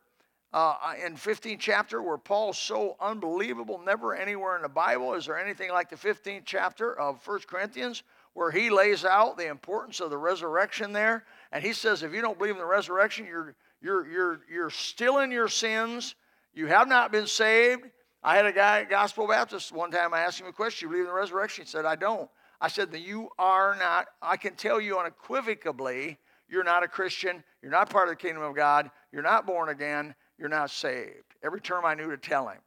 uh, 0.53 0.94
in 1.03 1.15
15th 1.15 1.60
chapter, 1.60 2.01
where 2.01 2.18
Paul's 2.18 2.58
so 2.58 2.98
unbelievable, 3.00 3.80
never 3.80 4.13
anywhere 4.13 4.58
in 4.58 4.62
the 4.62 4.70
Bible 4.70 5.13
is 5.13 5.25
there 5.25 5.39
anything 5.39 5.72
like 5.72 5.89
the 5.89 5.96
15th 5.96 6.44
chapter 6.46 7.00
of 7.00 7.25
1 7.25 7.39
Corinthians, 7.48 8.03
where 8.34 8.52
he 8.52 8.70
lays 8.70 9.04
out 9.04 9.38
the 9.38 9.48
importance 9.48 10.00
of 10.00 10.10
the 10.10 10.18
resurrection 10.18 10.94
there. 10.94 11.26
And 11.52 11.64
he 11.64 11.74
says, 11.74 12.04
if 12.04 12.14
you 12.14 12.22
don't 12.22 12.38
believe 12.38 12.54
in 12.54 12.60
the 12.60 12.66
resurrection, 12.66 13.26
you're, 13.26 13.56
you're, 13.82 14.08
you're, 14.10 14.42
you're 14.50 14.70
still 14.70 15.20
in 15.20 15.32
your 15.32 15.48
sins. 15.48 16.16
You 16.54 16.68
have 16.68 16.88
not 16.88 17.12
been 17.12 17.28
saved. 17.28 17.84
I 18.24 18.36
had 18.36 18.46
a 18.46 18.52
guy, 18.52 18.82
at 18.82 18.90
Gospel 18.90 19.28
Baptist, 19.28 19.72
one 19.72 19.92
time 19.92 20.14
I 20.14 20.22
asked 20.22 20.40
him 20.40 20.48
a 20.48 20.54
question, 20.54 20.88
you 20.88 20.92
believe 20.92 21.06
in 21.06 21.12
the 21.12 21.16
resurrection? 21.16 21.66
He 21.66 21.70
said, 21.70 21.86
I 21.86 21.96
don't. 21.96 22.30
I 22.62 22.68
said, 22.68 22.92
then 22.92 23.02
you 23.02 23.30
are 23.40 23.76
not, 23.80 24.08
I 24.22 24.38
can 24.38 24.56
tell 24.56 24.80
you 24.80 25.00
unequivocally, 25.00 26.20
you're 26.48 26.64
not 26.64 26.84
a 26.84 26.88
Christian, 26.88 27.44
you're 27.62 27.72
not 27.72 27.90
part 27.90 28.08
of 28.08 28.12
the 28.12 28.22
kingdom 28.22 28.44
of 28.44 28.56
God, 28.56 28.92
you're 29.12 29.24
not 29.24 29.48
born 29.48 29.70
again, 29.70 30.14
you're 30.38 30.50
not 30.50 30.70
saved. 30.70 31.24
Every 31.44 31.60
term 31.60 31.86
I 31.86 31.96
knew 31.96 32.12
to 32.12 32.18
tell 32.18 32.48
him. 32.48 32.60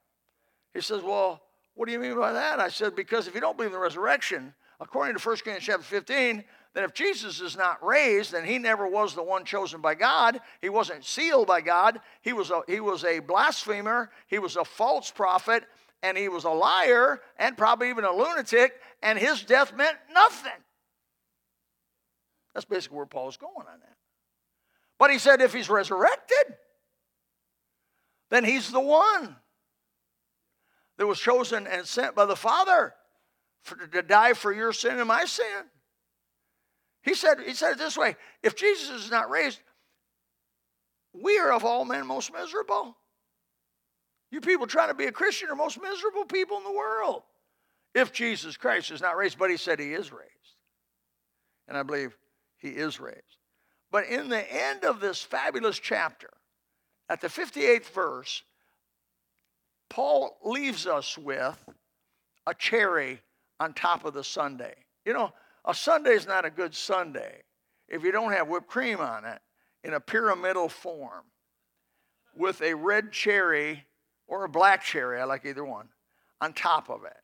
He 0.73 0.81
says, 0.81 1.03
Well, 1.03 1.43
what 1.75 1.87
do 1.87 1.93
you 1.93 2.01
mean 2.01 2.19
by 2.19 2.33
that? 2.33 2.59
I 2.59 2.69
said, 2.69 2.97
Because 2.97 3.29
if 3.29 3.35
you 3.35 3.41
don't 3.41 3.57
believe 3.57 3.69
in 3.69 3.75
the 3.75 3.79
resurrection, 3.79 4.55
according 4.81 5.17
to 5.17 5.23
1 5.23 5.37
Corinthians 5.37 5.65
chapter 5.65 5.83
15, 5.83 6.45
then 6.75 6.85
if 6.85 6.93
Jesus 6.93 7.41
is 7.41 7.57
not 7.57 7.85
raised, 7.85 8.33
then 8.33 8.45
he 8.45 8.59
never 8.59 8.87
was 8.87 9.15
the 9.15 9.23
one 9.23 9.45
chosen 9.45 9.81
by 9.81 9.95
God. 9.95 10.41
He 10.61 10.69
wasn't 10.69 11.05
sealed 11.05 11.47
by 11.47 11.61
God. 11.61 12.01
He 12.21 12.33
was 12.33 12.51
a, 12.51 12.63
he 12.67 12.81
was 12.81 13.05
a 13.05 13.21
blasphemer. 13.21 14.11
He 14.27 14.41
was 14.41 14.57
a 14.57 14.65
false 14.65 15.11
prophet. 15.11 15.65
And 16.03 16.19
he 16.19 16.29
was 16.29 16.45
a 16.45 16.51
liar 16.51 17.23
and 17.39 17.57
probably 17.57 17.91
even 17.91 18.05
a 18.05 18.13
lunatic. 18.13 18.75
And 19.03 19.19
his 19.19 19.43
death 19.43 19.75
meant 19.75 19.97
nothing. 20.13 20.51
That's 22.53 22.67
basically 22.67 22.97
where 22.97 23.07
Paul's 23.07 23.37
going 23.37 23.55
on 23.57 23.81
that. 23.81 23.97
But 24.99 25.11
he 25.11 25.19
said 25.19 25.41
if 25.41 25.55
he's 25.55 25.71
resurrected, 25.71 26.57
then 28.31 28.45
he's 28.45 28.71
the 28.71 28.81
one 28.81 29.37
that 30.99 31.07
was 31.07 31.21
chosen 31.21 31.67
and 31.67 31.87
sent 31.87 32.15
by 32.15 32.27
the 32.27 32.37
Father 32.37 32.95
for, 33.65 33.87
to 33.87 34.03
die 34.03 34.35
for 34.35 34.53
your 34.53 34.73
sin 34.73 34.99
and 34.99 35.09
my 35.09 35.25
sin. 35.25 35.65
He 37.03 37.15
said, 37.15 37.39
he 37.45 37.55
said 37.55 37.73
it 37.73 37.79
this 37.79 37.99
way 37.99 38.17
if 38.43 38.57
Jesus 38.57 39.05
is 39.05 39.11
not 39.11 39.31
raised, 39.31 39.61
we 41.13 41.39
are 41.39 41.53
of 41.53 41.65
all 41.65 41.85
men 41.85 42.07
most 42.07 42.33
miserable. 42.33 42.97
You 44.31 44.41
people 44.41 44.67
trying 44.67 44.89
to 44.89 44.95
be 44.95 45.07
a 45.07 45.13
Christian 45.13 45.49
are 45.49 45.57
most 45.57 45.81
miserable 45.81 46.25
people 46.25 46.57
in 46.59 46.65
the 46.65 46.73
world. 46.73 47.23
if 47.95 48.13
Jesus 48.13 48.57
Christ 48.57 48.91
is 48.91 49.01
not 49.01 49.17
raised, 49.17 49.39
but 49.39 49.51
he 49.51 49.57
said 49.57 49.79
he 49.79 49.93
is 49.93 50.11
raised. 50.13 50.31
And 51.69 51.77
I 51.79 51.83
believe 51.85 52.17
he 52.57 52.71
is 52.71 52.99
raised. 52.99 53.21
But 53.93 54.07
in 54.07 54.29
the 54.29 54.53
end 54.53 54.85
of 54.85 55.01
this 55.01 55.23
fabulous 55.23 55.79
chapter, 55.79 56.31
at 57.09 57.21
the 57.21 57.29
58th 57.29 57.87
verse, 57.91 58.43
Paul 59.89 60.37
leaves 60.45 60.87
us 60.87 61.17
with 61.17 61.57
a 62.47 62.55
cherry 62.55 63.21
on 63.61 63.73
top 63.75 64.05
of 64.05 64.15
the 64.15 64.25
sundae. 64.25 64.75
You 65.05 65.13
know, 65.13 65.33
a 65.65 65.75
sundae 65.75 66.13
is 66.13 66.27
not 66.27 66.45
a 66.45 66.51
good 66.51 66.75
sundae 66.75 67.43
if 67.89 68.03
you 68.03 68.13
don't 68.13 68.33
have 68.33 68.49
whipped 68.49 68.67
cream 68.67 69.01
on 69.01 69.25
it 69.25 69.41
in 69.83 69.95
a 69.95 70.01
pyramidal 70.01 70.69
form 70.69 71.25
with 72.35 72.61
a 72.63 72.75
red 72.75 73.13
cherry 73.13 73.85
or 74.27 74.45
a 74.45 74.49
black 74.49 74.83
cherry, 74.83 75.21
I 75.21 75.25
like 75.25 75.45
either 75.45 75.65
one, 75.65 75.89
on 76.41 76.53
top 76.53 76.89
of 76.89 77.05
it. 77.05 77.17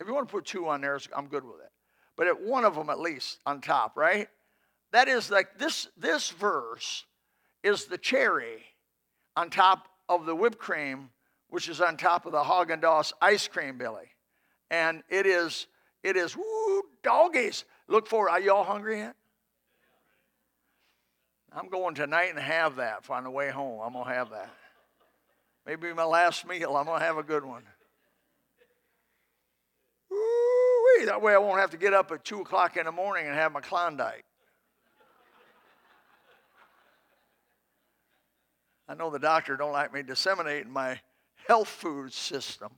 If 0.00 0.08
you 0.08 0.14
want 0.14 0.28
to 0.28 0.32
put 0.32 0.46
two 0.46 0.68
on 0.68 0.80
there, 0.80 0.98
I'm 1.14 1.26
good 1.26 1.44
with 1.44 1.60
it. 1.60 1.70
But 2.16 2.26
at 2.26 2.40
one 2.40 2.64
of 2.64 2.74
them 2.74 2.90
at 2.90 2.98
least 2.98 3.38
on 3.46 3.60
top, 3.60 3.96
right? 3.96 4.28
That 4.92 5.08
is 5.08 5.30
like 5.30 5.58
this 5.58 5.88
this 5.96 6.30
verse 6.30 7.04
is 7.62 7.86
the 7.86 7.98
cherry 7.98 8.62
on 9.36 9.50
top 9.50 9.88
of 10.08 10.24
the 10.24 10.34
whipped 10.34 10.58
cream, 10.58 11.10
which 11.48 11.68
is 11.68 11.80
on 11.80 11.96
top 11.96 12.26
of 12.26 12.32
the 12.32 12.42
Haagen 12.42 12.80
Dazs 12.80 13.12
ice 13.20 13.48
cream, 13.48 13.78
Billy. 13.78 14.13
And 14.70 15.02
it 15.08 15.26
is 15.26 15.66
it 16.02 16.16
is 16.16 16.36
woo 16.36 16.82
doggies. 17.02 17.64
Look 17.88 18.06
for 18.06 18.28
Are 18.28 18.40
y'all 18.40 18.64
hungry 18.64 18.98
yet? 18.98 19.16
I'm 21.52 21.68
going 21.68 21.94
tonight 21.94 22.30
and 22.30 22.38
have 22.38 22.76
that 22.76 23.08
on 23.08 23.24
the 23.24 23.30
way 23.30 23.50
home. 23.50 23.80
I'm 23.82 23.92
gonna 23.92 24.12
have 24.12 24.30
that. 24.30 24.50
Maybe 25.66 25.92
my 25.92 26.04
last 26.04 26.46
meal. 26.46 26.76
I'm 26.76 26.86
gonna 26.86 27.04
have 27.04 27.16
a 27.16 27.22
good 27.22 27.44
one. 27.44 27.62
Woo-wee. 30.10 31.06
That 31.06 31.22
way 31.22 31.32
I 31.32 31.38
won't 31.38 31.60
have 31.60 31.70
to 31.70 31.76
get 31.76 31.94
up 31.94 32.10
at 32.10 32.24
two 32.24 32.40
o'clock 32.40 32.76
in 32.76 32.86
the 32.86 32.92
morning 32.92 33.26
and 33.26 33.34
have 33.34 33.52
my 33.52 33.60
Klondike. 33.60 34.24
I 38.86 38.94
know 38.94 39.10
the 39.10 39.18
doctor 39.18 39.56
don't 39.56 39.72
like 39.72 39.94
me 39.94 40.02
disseminating 40.02 40.70
my 40.70 41.00
health 41.46 41.68
food 41.68 42.12
system. 42.12 42.70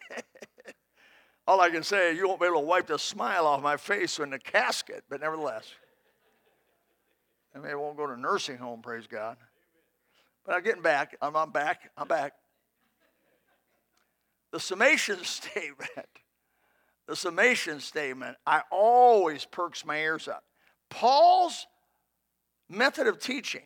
All 1.46 1.60
I 1.60 1.70
can 1.70 1.82
say, 1.82 2.12
is 2.12 2.18
you 2.18 2.26
won't 2.26 2.40
be 2.40 2.46
able 2.46 2.60
to 2.60 2.66
wipe 2.66 2.86
the 2.86 2.98
smile 2.98 3.46
off 3.46 3.62
my 3.62 3.76
face 3.76 4.18
in 4.18 4.30
the 4.30 4.38
casket, 4.38 5.04
but 5.10 5.20
nevertheless. 5.20 5.70
I 7.54 7.58
mean, 7.58 7.70
I 7.70 7.74
won't 7.74 7.96
go 7.96 8.06
to 8.06 8.18
nursing 8.18 8.56
home, 8.56 8.82
praise 8.82 9.06
God. 9.06 9.36
But 10.44 10.56
I'm 10.56 10.62
getting 10.62 10.82
back. 10.82 11.16
I'm, 11.22 11.36
I'm 11.36 11.50
back. 11.50 11.90
I'm 11.96 12.08
back. 12.08 12.32
The 14.52 14.60
summation 14.60 15.18
statement, 15.24 16.08
the 17.06 17.16
summation 17.16 17.80
statement, 17.80 18.36
I 18.46 18.62
always 18.70 19.44
perks 19.44 19.84
my 19.84 19.98
ears 19.98 20.28
up. 20.28 20.44
Paul's 20.90 21.66
method 22.68 23.06
of 23.06 23.18
teaching 23.18 23.62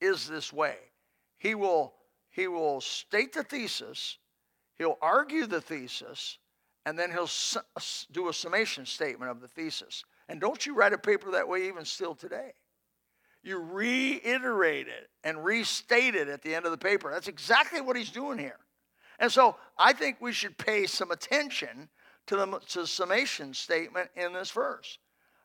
is 0.00 0.28
this 0.28 0.52
way. 0.52 0.76
He 1.38 1.54
will, 1.54 1.94
he 2.30 2.48
will 2.48 2.80
state 2.80 3.32
the 3.32 3.42
thesis, 3.42 4.18
he'll 4.78 4.98
argue 5.00 5.46
the 5.46 5.60
thesis, 5.60 6.38
and 6.86 6.98
then 6.98 7.10
he'll 7.10 7.30
do 8.12 8.28
a 8.28 8.32
summation 8.32 8.86
statement 8.86 9.30
of 9.30 9.40
the 9.40 9.48
thesis. 9.48 10.04
And 10.28 10.40
don't 10.40 10.64
you 10.64 10.74
write 10.74 10.92
a 10.92 10.98
paper 10.98 11.30
that 11.32 11.48
way 11.48 11.68
even 11.68 11.84
still 11.84 12.14
today. 12.14 12.52
You 13.42 13.58
reiterate 13.58 14.88
it 14.88 15.10
and 15.22 15.44
restate 15.44 16.14
it 16.14 16.28
at 16.28 16.42
the 16.42 16.54
end 16.54 16.64
of 16.64 16.70
the 16.70 16.78
paper. 16.78 17.10
That's 17.10 17.28
exactly 17.28 17.80
what 17.80 17.96
he's 17.96 18.10
doing 18.10 18.38
here. 18.38 18.58
And 19.18 19.30
so 19.30 19.56
I 19.78 19.92
think 19.92 20.16
we 20.20 20.32
should 20.32 20.56
pay 20.56 20.86
some 20.86 21.10
attention 21.10 21.88
to 22.26 22.36
the, 22.36 22.60
to 22.68 22.80
the 22.80 22.86
summation 22.86 23.52
statement 23.52 24.08
in 24.16 24.32
this 24.32 24.50
verse. 24.50 24.98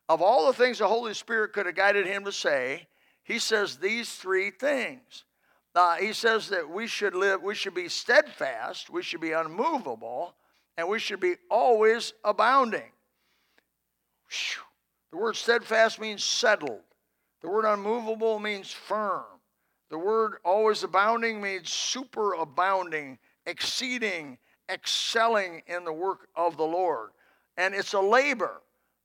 Of 0.08 0.22
all 0.22 0.46
the 0.46 0.54
things 0.54 0.78
the 0.78 0.88
Holy 0.88 1.14
Spirit 1.14 1.52
could 1.52 1.66
have 1.66 1.74
guided 1.74 2.06
him 2.06 2.24
to 2.24 2.32
say, 2.32 2.88
he 3.22 3.38
says 3.38 3.76
these 3.76 4.12
three 4.12 4.50
things. 4.50 5.24
Uh, 5.74 5.96
he 5.96 6.12
says 6.12 6.48
that 6.48 6.68
we 6.68 6.86
should 6.86 7.14
live, 7.14 7.42
we 7.42 7.54
should 7.54 7.74
be 7.74 7.88
steadfast, 7.88 8.90
we 8.90 9.02
should 9.02 9.20
be 9.20 9.32
unmovable, 9.32 10.34
and 10.76 10.88
we 10.88 10.98
should 10.98 11.20
be 11.20 11.34
always 11.50 12.12
abounding. 12.24 12.90
Whew. 14.28 14.62
The 15.10 15.16
word 15.16 15.36
steadfast 15.36 16.00
means 16.00 16.22
settled. 16.22 16.82
The 17.42 17.48
word 17.48 17.64
unmovable 17.64 18.38
means 18.38 18.70
firm. 18.70 19.24
The 19.90 19.98
word 19.98 20.36
always 20.44 20.84
abounding 20.84 21.40
means 21.40 21.70
super 21.70 22.34
abounding, 22.34 23.18
exceeding, 23.46 24.38
excelling 24.70 25.62
in 25.66 25.84
the 25.84 25.92
work 25.92 26.28
of 26.36 26.56
the 26.56 26.64
Lord. 26.64 27.10
And 27.56 27.74
it's 27.74 27.92
a 27.92 28.00
labor. 28.00 28.62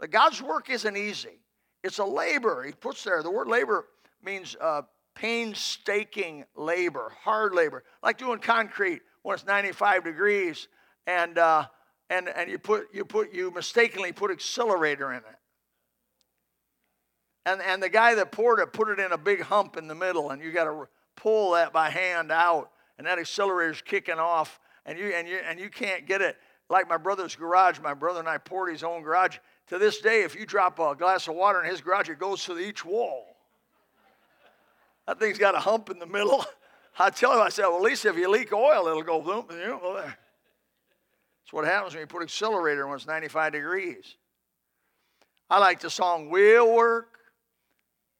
God's 0.09 0.41
work 0.41 0.69
isn't 0.69 0.97
easy. 0.97 1.39
It's 1.83 1.97
a 1.97 2.05
labor. 2.05 2.63
He 2.63 2.71
puts 2.71 3.03
there, 3.03 3.23
the 3.23 3.31
word 3.31 3.47
labor 3.47 3.85
means 4.23 4.55
uh, 4.59 4.83
painstaking 5.15 6.45
labor, 6.55 7.11
hard 7.23 7.55
labor, 7.55 7.83
like 8.03 8.17
doing 8.17 8.39
concrete 8.39 9.01
when 9.23 9.33
it's 9.33 9.45
95 9.45 10.03
degrees 10.03 10.67
and, 11.07 11.37
uh, 11.37 11.65
and, 12.09 12.29
and 12.29 12.49
you, 12.49 12.59
put, 12.59 12.87
you, 12.93 13.05
put, 13.05 13.33
you 13.33 13.51
mistakenly 13.51 14.11
put 14.11 14.29
accelerator 14.29 15.11
in 15.11 15.17
it. 15.17 15.23
And, 17.45 17.61
and 17.61 17.81
the 17.81 17.89
guy 17.89 18.15
that 18.15 18.31
poured 18.31 18.59
it 18.59 18.73
put 18.73 18.89
it 18.89 18.99
in 18.99 19.11
a 19.11 19.17
big 19.17 19.41
hump 19.41 19.77
in 19.77 19.87
the 19.87 19.95
middle, 19.95 20.31
and 20.31 20.41
you 20.41 20.51
got 20.51 20.65
to 20.65 20.87
pull 21.15 21.51
that 21.51 21.71
by 21.71 21.89
hand 21.89 22.31
out, 22.31 22.71
and 22.97 23.07
that 23.07 23.19
accelerator's 23.19 23.81
kicking 23.81 24.19
off, 24.19 24.59
and 24.85 24.97
you, 24.97 25.07
and, 25.07 25.27
you, 25.27 25.39
and 25.47 25.59
you 25.59 25.69
can't 25.69 26.07
get 26.07 26.21
it. 26.21 26.37
Like 26.69 26.89
my 26.89 26.97
brother's 26.97 27.35
garage, 27.35 27.79
my 27.79 27.93
brother 27.93 28.19
and 28.19 28.27
I 28.27 28.39
poured 28.39 28.71
his 28.71 28.83
own 28.83 29.03
garage. 29.03 29.37
To 29.67 29.77
this 29.77 29.99
day, 29.99 30.23
if 30.23 30.35
you 30.35 30.45
drop 30.45 30.79
a 30.79 30.95
glass 30.95 31.27
of 31.27 31.35
water 31.35 31.63
in 31.63 31.69
his 31.69 31.81
garage, 31.81 32.09
it 32.09 32.19
goes 32.19 32.43
to 32.45 32.57
each 32.57 32.83
wall. 32.83 33.34
That 35.07 35.19
thing's 35.19 35.37
got 35.37 35.55
a 35.55 35.59
hump 35.59 35.89
in 35.89 35.99
the 35.99 36.05
middle. 36.05 36.45
I 36.99 37.09
tell 37.09 37.33
him, 37.33 37.41
I 37.41 37.49
said, 37.49 37.67
well, 37.67 37.77
at 37.77 37.81
least 37.81 38.05
if 38.05 38.15
you 38.15 38.29
leak 38.29 38.53
oil, 38.53 38.87
it'll 38.87 39.03
go 39.03 39.21
boom. 39.21 39.45
You 39.51 39.57
know. 39.57 39.95
That's 39.95 41.51
what 41.51 41.65
happens 41.65 41.93
when 41.93 42.01
you 42.01 42.07
put 42.07 42.23
accelerator 42.23 42.87
when 42.87 42.95
it's 42.95 43.05
95 43.05 43.51
degrees. 43.51 44.15
I 45.49 45.59
like 45.59 45.79
the 45.79 45.89
song, 45.89 46.29
We'll 46.29 46.73
Work 46.73 47.19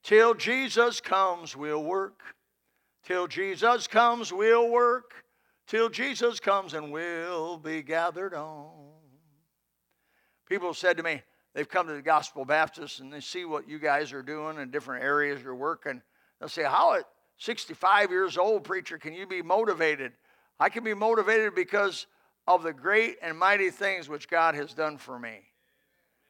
Till 0.03 0.35
Jesus 0.35 1.01
comes, 1.01 1.55
we'll 1.55 1.83
work. 1.83 2.21
Till 3.03 3.27
Jesus 3.27 3.87
comes, 3.87 4.31
we'll 4.31 4.69
work. 4.69 5.13
Till 5.67 5.89
Jesus 5.89 6.39
comes 6.39 6.75
and 6.75 6.91
we'll 6.91 7.57
be 7.57 7.81
gathered 7.81 8.35
on. 8.35 8.69
People 10.47 10.75
said 10.75 10.97
to 10.97 11.03
me, 11.03 11.23
they've 11.55 11.67
come 11.67 11.87
to 11.87 11.93
the 11.93 12.03
Gospel 12.03 12.45
Baptist 12.45 12.99
and 12.99 13.11
they 13.11 13.19
see 13.19 13.45
what 13.45 13.67
you 13.67 13.79
guys 13.79 14.13
are 14.13 14.21
doing 14.21 14.59
in 14.59 14.69
different 14.69 15.03
areas 15.03 15.41
you're 15.41 15.55
working. 15.55 16.03
They'll 16.45 16.49
say, 16.49 16.63
How 16.63 16.93
at 16.93 17.05
65 17.39 18.11
years 18.11 18.37
old, 18.37 18.65
preacher, 18.65 18.99
can 18.99 19.13
you 19.13 19.25
be 19.25 19.41
motivated? 19.41 20.11
I 20.59 20.69
can 20.69 20.83
be 20.83 20.93
motivated 20.93 21.55
because 21.55 22.05
of 22.45 22.61
the 22.61 22.71
great 22.71 23.17
and 23.23 23.35
mighty 23.35 23.71
things 23.71 24.07
which 24.07 24.29
God 24.29 24.53
has 24.53 24.71
done 24.75 24.99
for 24.99 25.17
me. 25.17 25.39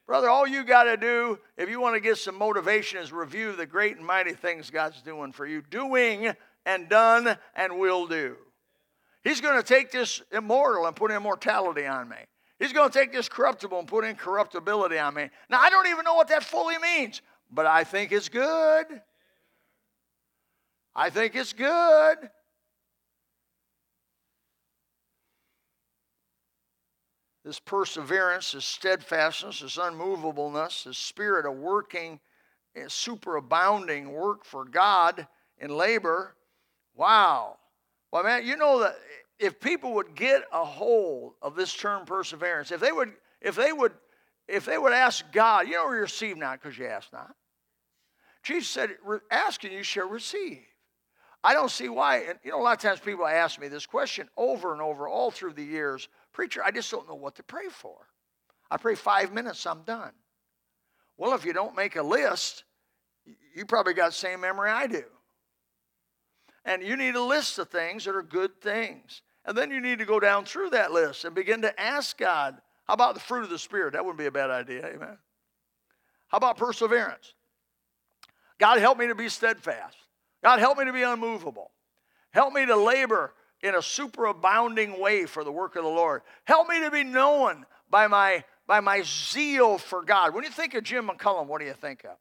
Brother, 0.07 0.29
all 0.29 0.47
you 0.47 0.63
got 0.63 0.85
to 0.85 0.95
do 0.95 1.37
if 1.57 1.69
you 1.69 1.81
want 1.81 1.95
to 1.95 1.99
get 1.99 2.17
some 2.17 2.35
motivation 2.37 2.97
is 2.99 3.11
review 3.11 3.57
the 3.57 3.65
great 3.65 3.97
and 3.97 4.05
mighty 4.05 4.31
things 4.31 4.69
God's 4.69 5.01
doing 5.01 5.33
for 5.33 5.45
you, 5.45 5.61
doing 5.69 6.31
and 6.65 6.87
done 6.87 7.37
and 7.53 7.77
will 7.77 8.07
do. 8.07 8.37
He's 9.21 9.41
going 9.41 9.57
to 9.57 9.67
take 9.67 9.91
this 9.91 10.21
immortal 10.31 10.85
and 10.85 10.95
put 10.95 11.11
immortality 11.11 11.87
on 11.87 12.07
me. 12.07 12.15
He's 12.57 12.71
going 12.71 12.89
to 12.89 12.97
take 12.97 13.11
this 13.11 13.27
corruptible 13.27 13.79
and 13.79 13.87
put 13.87 14.05
incorruptibility 14.05 14.97
on 14.97 15.13
me. 15.13 15.29
Now, 15.49 15.59
I 15.59 15.69
don't 15.69 15.87
even 15.87 16.05
know 16.05 16.15
what 16.15 16.29
that 16.29 16.45
fully 16.45 16.77
means, 16.77 17.21
but 17.51 17.65
I 17.65 17.83
think 17.83 18.13
it's 18.13 18.29
good. 18.29 19.01
I 20.95 21.09
think 21.09 21.35
it's 21.35 21.53
good. 21.53 22.29
this 27.45 27.59
perseverance, 27.59 28.53
this 28.53 28.65
steadfastness, 28.65 29.59
this 29.61 29.77
unmovableness, 29.77 30.83
this 30.83 30.97
spirit 30.97 31.45
of 31.45 31.53
working, 31.53 32.19
superabounding 32.75 34.11
work 34.11 34.43
for 34.43 34.65
God 34.65 35.27
in 35.59 35.69
labor. 35.69 36.35
Wow. 36.95 37.57
Well, 38.11 38.23
man, 38.23 38.45
you 38.45 38.57
know 38.57 38.79
that 38.79 38.95
if 39.37 39.59
people 39.59 39.93
would 39.93 40.15
get 40.15 40.43
a 40.51 40.65
hold 40.65 41.33
of 41.41 41.55
this 41.55 41.73
term 41.73 42.05
perseverance, 42.05 42.71
if 42.71 42.81
they 42.81 42.91
would, 42.91 43.13
if 43.41 43.55
they 43.55 43.71
would, 43.71 43.91
if 44.47 44.65
they 44.65 44.79
would 44.79 44.93
ask 44.93 45.31
God, 45.31 45.67
you 45.67 45.73
know, 45.73 45.85
receive 45.85 46.37
not 46.37 46.61
because 46.61 46.77
you 46.77 46.87
ask 46.87 47.13
not. 47.13 47.35
Jesus 48.41 48.69
said, 48.69 48.97
"Ask 49.29 49.63
and 49.63 49.73
you 49.73 49.83
shall 49.83 50.09
receive." 50.09 50.65
I 51.45 51.53
don't 51.53 51.69
see 51.69 51.89
why. 51.89 52.23
And 52.27 52.39
you 52.43 52.49
know, 52.49 52.59
a 52.59 52.63
lot 52.63 52.73
of 52.73 52.81
times 52.81 52.99
people 52.99 53.27
ask 53.27 53.59
me 53.59 53.67
this 53.67 53.85
question 53.85 54.27
over 54.35 54.73
and 54.73 54.81
over, 54.81 55.07
all 55.07 55.29
through 55.29 55.53
the 55.53 55.63
years. 55.63 56.09
Preacher, 56.33 56.63
I 56.65 56.71
just 56.71 56.89
don't 56.89 57.07
know 57.07 57.13
what 57.13 57.35
to 57.35 57.43
pray 57.43 57.67
for. 57.69 58.07
I 58.71 58.77
pray 58.77 58.95
five 58.95 59.31
minutes, 59.31 59.63
I'm 59.67 59.83
done. 59.83 60.11
Well, 61.17 61.35
if 61.35 61.45
you 61.45 61.53
don't 61.53 61.75
make 61.75 61.97
a 61.97 62.01
list, 62.01 62.63
you 63.55 63.63
probably 63.65 63.93
got 63.93 64.07
the 64.07 64.15
same 64.15 64.41
memory 64.41 64.71
I 64.71 64.87
do. 64.87 65.03
And 66.65 66.81
you 66.81 66.97
need 66.97 67.13
a 67.13 67.21
list 67.21 67.59
of 67.59 67.69
things 67.69 68.05
that 68.05 68.15
are 68.15 68.23
good 68.23 68.59
things. 68.59 69.21
And 69.45 69.55
then 69.55 69.69
you 69.69 69.81
need 69.81 69.99
to 69.99 70.05
go 70.05 70.19
down 70.19 70.45
through 70.45 70.71
that 70.71 70.91
list 70.91 71.25
and 71.25 71.35
begin 71.35 71.61
to 71.61 71.79
ask 71.79 72.17
God, 72.17 72.57
how 72.87 72.95
about 72.95 73.13
the 73.13 73.19
fruit 73.19 73.43
of 73.43 73.51
the 73.51 73.59
Spirit? 73.59 73.93
That 73.93 74.03
wouldn't 74.03 74.17
be 74.17 74.25
a 74.25 74.31
bad 74.31 74.49
idea, 74.49 74.83
amen. 74.83 75.19
How 76.29 76.37
about 76.37 76.57
perseverance? 76.57 77.35
God, 78.57 78.79
help 78.79 78.97
me 78.97 79.05
to 79.05 79.15
be 79.15 79.29
steadfast. 79.29 79.95
God, 80.45 80.59
help 80.59 80.77
me 80.77 80.85
to 80.85 80.93
be 80.93 81.01
unmovable. 81.01 81.71
Help 82.29 82.53
me 82.53 82.67
to 82.67 82.75
labor 82.75 83.33
in 83.63 83.73
a 83.73 83.79
superabounding 83.79 84.99
way 84.99 85.25
for 85.25 85.43
the 85.43 85.51
work 85.51 85.75
of 85.75 85.83
the 85.83 85.89
Lord. 85.89 86.21
Help 86.43 86.69
me 86.69 86.81
to 86.81 86.91
be 86.91 87.03
known 87.03 87.65
by 87.89 88.05
my, 88.05 88.43
by 88.67 88.79
my 88.79 89.01
zeal 89.01 89.79
for 89.79 90.03
God. 90.03 90.35
When 90.35 90.43
you 90.43 90.51
think 90.51 90.75
of 90.75 90.83
Jim 90.83 91.09
McCullum, 91.09 91.47
what 91.47 91.61
do 91.61 91.65
you 91.65 91.73
think 91.73 92.03
of? 92.03 92.15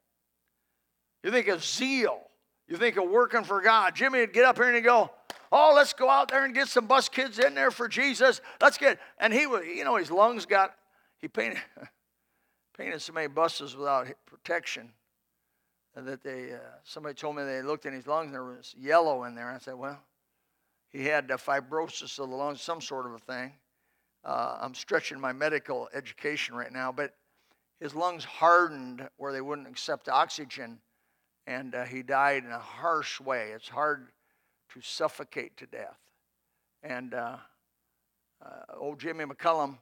You 1.23 1.29
think 1.29 1.47
of 1.49 1.63
zeal. 1.63 2.19
You 2.67 2.77
think 2.77 2.97
of 2.97 3.07
working 3.07 3.43
for 3.43 3.61
God. 3.61 3.93
Jimmy 3.93 4.21
would 4.21 4.33
get 4.33 4.43
up 4.43 4.55
here 4.55 4.65
and 4.65 4.75
he'd 4.75 4.81
go, 4.81 5.11
Oh, 5.51 5.73
let's 5.75 5.93
go 5.93 6.09
out 6.09 6.29
there 6.29 6.45
and 6.45 6.55
get 6.55 6.67
some 6.67 6.87
bus 6.87 7.07
kids 7.07 7.37
in 7.37 7.53
there 7.53 7.69
for 7.69 7.87
Jesus. 7.87 8.41
Let's 8.59 8.79
get, 8.79 8.97
and 9.19 9.31
he 9.31 9.45
was, 9.45 9.67
you 9.67 9.83
know, 9.83 9.97
his 9.97 10.09
lungs 10.09 10.47
got, 10.47 10.73
he 11.19 11.27
painted, 11.27 11.59
painted 12.75 13.03
so 13.03 13.13
many 13.13 13.27
buses 13.27 13.75
without 13.75 14.07
protection 14.25 14.93
that 16.01 16.23
they, 16.23 16.53
uh, 16.53 16.57
somebody 16.83 17.15
told 17.15 17.37
me 17.37 17.43
they 17.43 17.61
looked 17.61 17.85
in 17.85 17.93
his 17.93 18.07
lungs 18.07 18.27
and 18.27 18.33
there 18.33 18.43
was 18.43 18.75
yellow 18.77 19.23
in 19.23 19.35
there. 19.35 19.49
I 19.49 19.59
said, 19.59 19.75
Well, 19.75 19.99
he 20.89 21.05
had 21.05 21.27
fibrosis 21.27 22.19
of 22.19 22.29
the 22.29 22.35
lungs, 22.35 22.61
some 22.61 22.81
sort 22.81 23.05
of 23.05 23.13
a 23.13 23.19
thing. 23.19 23.53
Uh, 24.23 24.57
I'm 24.61 24.73
stretching 24.73 25.19
my 25.19 25.33
medical 25.33 25.87
education 25.93 26.55
right 26.55 26.71
now, 26.71 26.91
but 26.91 27.13
his 27.79 27.93
lungs 27.93 28.23
hardened 28.23 29.07
where 29.17 29.31
they 29.31 29.41
wouldn't 29.41 29.67
accept 29.67 30.09
oxygen, 30.09 30.79
and 31.45 31.75
uh, 31.75 31.83
he 31.83 32.01
died 32.01 32.43
in 32.43 32.51
a 32.51 32.59
harsh 32.59 33.19
way. 33.19 33.51
It's 33.53 33.67
hard 33.67 34.07
to 34.73 34.81
suffocate 34.81 35.57
to 35.57 35.67
death. 35.67 35.99
And 36.81 37.13
uh, 37.13 37.37
uh 38.43 38.77
old 38.77 38.99
Jimmy 38.99 39.25
McCullum, 39.25 39.77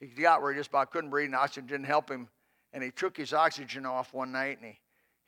he 0.00 0.06
got 0.06 0.42
where 0.42 0.52
he 0.52 0.58
just 0.58 0.70
about 0.70 0.90
couldn't 0.90 1.10
breathe, 1.10 1.26
and 1.26 1.36
oxygen 1.36 1.66
didn't 1.66 1.86
help 1.86 2.10
him. 2.10 2.28
And 2.72 2.82
he 2.82 2.90
took 2.90 3.16
his 3.16 3.32
oxygen 3.32 3.86
off 3.86 4.12
one 4.12 4.32
night, 4.32 4.58
and 4.60 4.72
he, 4.72 4.78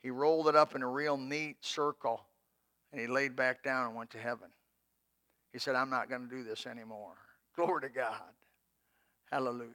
he 0.01 0.09
rolled 0.09 0.47
it 0.47 0.55
up 0.55 0.75
in 0.75 0.83
a 0.83 0.87
real 0.87 1.17
neat 1.17 1.57
circle, 1.61 2.21
and 2.91 3.01
he 3.01 3.07
laid 3.07 3.35
back 3.35 3.63
down 3.63 3.87
and 3.87 3.95
went 3.95 4.11
to 4.11 4.17
heaven. 4.17 4.49
He 5.53 5.59
said, 5.59 5.75
I'm 5.75 5.89
not 5.89 6.09
going 6.09 6.27
to 6.27 6.35
do 6.35 6.43
this 6.43 6.65
anymore. 6.67 7.15
Glory 7.55 7.81
to 7.81 7.89
God. 7.89 8.21
Hallelujah. 9.31 9.71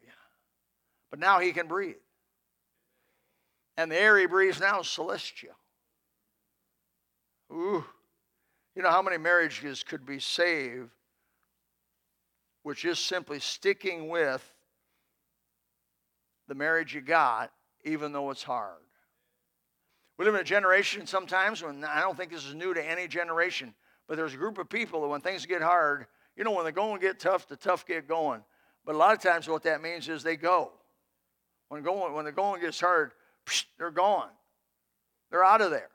But 1.11 1.19
now 1.19 1.41
he 1.41 1.53
can 1.53 1.67
breathe. 1.67 1.97
And 3.77 3.91
the 3.91 3.99
air 3.99 4.19
he 4.19 4.27
breathes 4.27 4.61
now 4.61 4.81
is 4.81 4.89
celestial. 4.89 5.55
Ooh. 7.53 7.85
You 8.75 8.83
know 8.83 8.91
how 8.91 9.03
many 9.03 9.19
marriages 9.19 9.83
could 9.83 10.07
be 10.07 10.19
saved, 10.19 10.91
which 12.63 12.85
is 12.85 12.99
simply 12.99 13.39
sticking 13.39 14.09
with 14.09 14.43
the 16.49 16.55
marriage 16.55 16.95
you 16.95 17.01
got, 17.01 17.53
even 17.85 18.13
though 18.13 18.31
it's 18.31 18.43
hard. 18.43 18.79
We 20.23 20.27
live 20.27 20.37
in 20.37 20.43
a 20.43 20.45
generation 20.45 21.05
sometimes 21.05 21.65
when 21.65 21.83
I 21.83 22.01
don't 22.01 22.17
think 22.17 22.31
this 22.31 22.47
is 22.47 22.55
new 22.55 22.73
to 22.73 22.81
any 22.81 23.09
generation. 23.09 23.75
But 24.07 24.17
there's 24.17 24.35
a 24.35 24.37
group 24.37 24.57
of 24.57 24.69
people 24.69 25.03
that 25.03 25.09
when 25.09 25.21
things 25.21 25.45
get 25.47 25.63
hard, 25.63 26.07
you 26.37 26.45
know, 26.45 26.53
when 26.53 26.65
the 26.65 26.71
going 26.71 27.01
get 27.01 27.19
tough, 27.19 27.49
the 27.49 27.57
tough 27.57 27.85
get 27.85 28.07
going. 28.07 28.41
But 28.87 28.95
a 28.95 28.99
lot 28.99 29.15
of 29.15 29.21
times 29.21 29.49
what 29.49 29.65
that 29.65 29.83
means 29.83 30.09
is 30.09 30.23
they 30.23 30.37
go. 30.37 30.71
When, 31.71 31.83
going, 31.83 32.15
when 32.15 32.25
the 32.25 32.31
going 32.31 32.61
gets 32.61 32.79
hard, 32.79 33.11
psh, 33.47 33.65
they're 33.79 33.91
gone. 33.91 34.29
They're 35.33 35.43
out 35.43 35.61
of 35.61 35.73
there. 35.73 35.91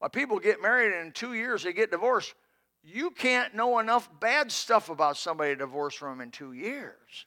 When 0.00 0.10
people 0.10 0.40
get 0.40 0.60
married 0.60 0.92
and 0.92 1.06
in 1.06 1.12
two 1.12 1.34
years 1.34 1.62
they 1.62 1.72
get 1.72 1.92
divorced, 1.92 2.34
you 2.82 3.10
can't 3.10 3.54
know 3.54 3.78
enough 3.78 4.10
bad 4.18 4.50
stuff 4.50 4.88
about 4.88 5.16
somebody 5.16 5.54
divorced 5.54 5.98
from 5.98 6.20
in 6.20 6.32
two 6.32 6.52
years. 6.52 7.26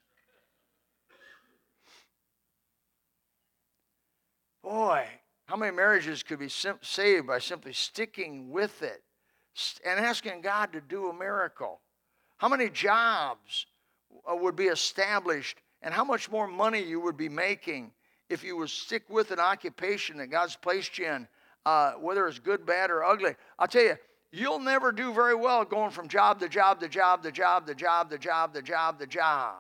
Boy, 4.62 5.08
how 5.46 5.56
many 5.56 5.76
marriages 5.76 6.24
could 6.24 6.40
be 6.40 6.50
sim- 6.50 6.80
saved 6.82 7.28
by 7.28 7.40
simply 7.40 7.74
sticking 7.74 8.50
with 8.50 8.82
it 8.82 9.04
and 9.86 10.00
asking 10.00 10.42
God 10.42 10.74
to 10.74 10.82
do 10.82 11.10
a 11.10 11.14
miracle. 11.14 11.82
How 12.38 12.50
many 12.50 12.70
jobs 12.70 13.68
uh, 14.30 14.36
would 14.36 14.56
be 14.56 14.66
established 14.66 15.58
and 15.82 15.94
how 15.94 16.04
much 16.04 16.30
more 16.30 16.48
money 16.48 16.82
you 16.82 17.00
would 17.00 17.16
be 17.16 17.30
making 17.30 17.92
if 18.30 18.44
you 18.44 18.58
would 18.58 18.70
stick 18.70 19.04
with 19.08 19.32
an 19.32 19.40
occupation 19.40 20.18
that 20.18 20.28
God's 20.28 20.56
placed 20.56 20.98
you 20.98 21.06
in, 21.06 21.28
uh, 21.66 21.94
whether 21.94 22.28
it's 22.28 22.40
good, 22.40 22.66
bad, 22.66 22.90
or 22.90 23.04
ugly. 23.04 23.36
I'll 23.60 23.68
tell 23.68 23.84
you, 23.84 23.98
you'll 24.32 24.60
never 24.60 24.92
do 24.92 25.14
very 25.14 25.36
well 25.36 25.64
going 25.64 25.92
from 25.92 26.08
job 26.08 26.40
to 26.40 26.50
job 26.50 26.80
to 26.82 26.90
job 26.90 27.22
to 27.24 27.32
job 27.32 27.68
to 27.68 27.76
job 27.76 28.10
to 28.10 28.18
job 28.18 28.54
to 28.56 28.62
job 28.62 29.00
to 29.00 29.08
job. 29.08 29.56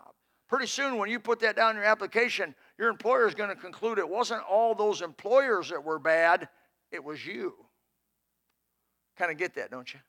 Pretty 0.47 0.67
soon, 0.67 0.97
when 0.97 1.09
you 1.09 1.19
put 1.19 1.39
that 1.39 1.55
down 1.55 1.71
in 1.71 1.77
your 1.77 1.85
application, 1.85 2.55
your 2.77 2.89
employer 2.89 3.27
is 3.27 3.35
going 3.35 3.49
to 3.49 3.55
conclude 3.55 3.97
it 3.97 4.07
wasn't 4.07 4.43
all 4.49 4.75
those 4.75 5.01
employers 5.01 5.69
that 5.69 5.83
were 5.83 5.99
bad, 5.99 6.49
it 6.91 7.03
was 7.03 7.25
you. 7.25 7.53
Kind 9.17 9.31
of 9.31 9.37
get 9.37 9.55
that, 9.55 9.71
don't 9.71 9.93
you? 9.93 9.99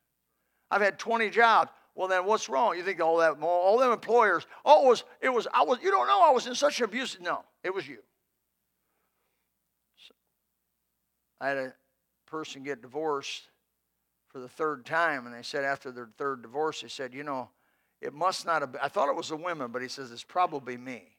I've 0.71 0.83
had 0.83 0.99
20 0.99 1.31
jobs. 1.31 1.71
Well, 1.95 2.09
then 2.09 2.27
what's 2.27 2.49
wrong? 2.49 2.77
You 2.77 2.83
think 2.83 3.01
all 3.01 3.19
that, 3.19 3.39
all 3.41 3.79
them 3.79 3.93
employers, 3.93 4.47
oh, 4.65 4.85
it 4.85 4.89
was, 4.89 5.05
it 5.23 5.29
was, 5.31 5.47
I 5.55 5.63
was, 5.63 5.79
you 5.83 5.91
don't 5.91 6.07
know 6.07 6.23
I 6.23 6.31
was 6.31 6.47
in 6.47 6.55
such 6.55 6.81
abuse. 6.81 7.17
No, 7.21 7.43
it 7.65 7.73
was 7.73 7.89
you. 7.89 7.99
So, 10.07 10.15
I 11.41 11.49
had 11.49 11.57
a 11.57 11.75
person 12.27 12.65
get 12.65 12.83
divorced 12.83 13.49
for 14.29 14.41
the 14.41 14.49
third 14.49 14.85
time, 14.85 15.25
and 15.25 15.35
they 15.35 15.43
said 15.43 15.65
after 15.65 15.91
their 15.91 16.11
third 16.19 16.43
divorce, 16.43 16.83
they 16.83 16.89
said, 16.89 17.15
you 17.15 17.23
know, 17.23 17.49
it 18.03 18.13
must 18.13 18.45
not 18.45 18.61
have 18.61 18.73
been, 18.73 18.81
I 18.83 18.89
thought 18.89 19.09
it 19.09 19.17
was 19.17 19.31
the 19.31 19.37
women, 19.37 19.71
but 19.73 19.81
he 19.81 19.89
says 19.89 20.13
it's 20.13 20.23
probably 20.23 20.77
me. 20.77 21.17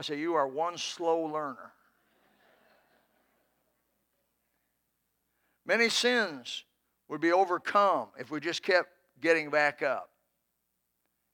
I 0.00 0.02
say, 0.02 0.18
you 0.18 0.32
are 0.32 0.48
one 0.48 0.78
slow 0.78 1.24
learner. 1.24 1.72
Many 5.66 5.90
sins 5.90 6.64
would 7.08 7.20
be 7.20 7.32
overcome 7.32 8.08
if 8.18 8.30
we 8.30 8.40
just 8.40 8.62
kept 8.62 8.88
getting 9.20 9.50
back 9.50 9.82
up 9.82 10.08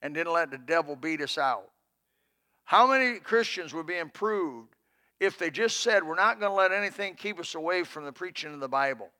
and 0.02 0.12
didn't 0.12 0.32
let 0.32 0.50
the 0.50 0.58
devil 0.58 0.96
beat 0.96 1.20
us 1.20 1.38
out. 1.38 1.70
How 2.64 2.88
many 2.88 3.20
Christians 3.20 3.72
would 3.72 3.86
be 3.86 3.98
improved 3.98 4.74
if 5.20 5.38
they 5.38 5.48
just 5.48 5.78
said, 5.78 6.02
We're 6.02 6.16
not 6.16 6.40
going 6.40 6.50
to 6.50 6.56
let 6.56 6.72
anything 6.72 7.14
keep 7.14 7.38
us 7.38 7.54
away 7.54 7.84
from 7.84 8.04
the 8.04 8.12
preaching 8.12 8.52
of 8.52 8.58
the 8.58 8.68
Bible? 8.68 9.10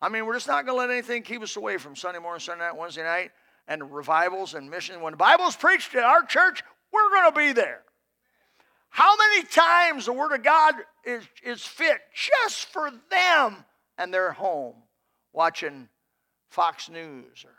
I 0.00 0.08
mean, 0.08 0.24
we're 0.24 0.32
just 0.32 0.48
not 0.48 0.64
going 0.64 0.76
to 0.76 0.80
let 0.80 0.90
anything 0.90 1.24
keep 1.24 1.42
us 1.42 1.56
away 1.56 1.76
from 1.76 1.94
Sunday 1.94 2.20
morning, 2.20 2.40
Sunday 2.40 2.64
night, 2.64 2.74
Wednesday 2.74 3.02
night, 3.02 3.32
and 3.68 3.92
revivals 3.92 4.54
and 4.54 4.70
missions. 4.70 5.02
When 5.02 5.12
the 5.12 5.18
Bible's 5.18 5.56
preached 5.56 5.94
at 5.94 6.04
our 6.04 6.22
church, 6.22 6.64
we're 6.90 7.10
going 7.10 7.30
to 7.30 7.38
be 7.38 7.52
there. 7.52 7.82
How 8.96 9.14
many 9.14 9.42
times 9.42 10.06
the 10.06 10.14
Word 10.14 10.32
of 10.32 10.42
God 10.42 10.74
is, 11.04 11.22
is 11.44 11.60
fit 11.62 11.98
just 12.14 12.64
for 12.72 12.90
them 13.10 13.56
and 13.98 14.12
they're 14.12 14.32
home 14.32 14.76
watching 15.34 15.90
Fox 16.48 16.88
News 16.88 17.44
or 17.44 17.52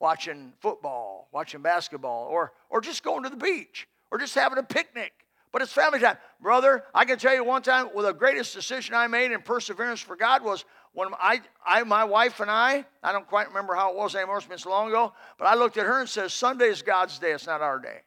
watching 0.00 0.52
football, 0.58 1.28
watching 1.30 1.62
basketball, 1.62 2.26
or, 2.26 2.54
or 2.70 2.80
just 2.80 3.04
going 3.04 3.22
to 3.22 3.28
the 3.28 3.36
beach 3.36 3.86
or 4.10 4.18
just 4.18 4.34
having 4.34 4.58
a 4.58 4.64
picnic. 4.64 5.12
But 5.52 5.62
it's 5.62 5.72
family 5.72 6.00
time. 6.00 6.16
Brother, 6.40 6.82
I 6.92 7.04
can 7.04 7.20
tell 7.20 7.36
you 7.36 7.44
one 7.44 7.62
time, 7.62 7.90
well, 7.94 8.04
the 8.04 8.12
greatest 8.12 8.52
decision 8.52 8.96
I 8.96 9.06
made 9.06 9.30
in 9.30 9.42
perseverance 9.42 10.00
for 10.00 10.16
God 10.16 10.42
was 10.42 10.64
when 10.92 11.10
I, 11.20 11.40
I, 11.64 11.84
my 11.84 12.02
wife 12.02 12.40
and 12.40 12.50
I, 12.50 12.84
I 13.00 13.12
don't 13.12 13.28
quite 13.28 13.46
remember 13.46 13.76
how 13.76 13.92
it 13.92 13.96
was 13.96 14.16
anymore, 14.16 14.38
it's 14.38 14.46
been 14.48 14.58
so 14.58 14.70
long 14.70 14.88
ago, 14.88 15.12
but 15.38 15.44
I 15.44 15.54
looked 15.54 15.76
at 15.76 15.86
her 15.86 16.00
and 16.00 16.08
said, 16.08 16.32
Sunday 16.32 16.66
is 16.66 16.82
God's 16.82 17.20
day, 17.20 17.30
it's 17.30 17.46
not 17.46 17.60
our 17.60 17.78
day. 17.78 18.00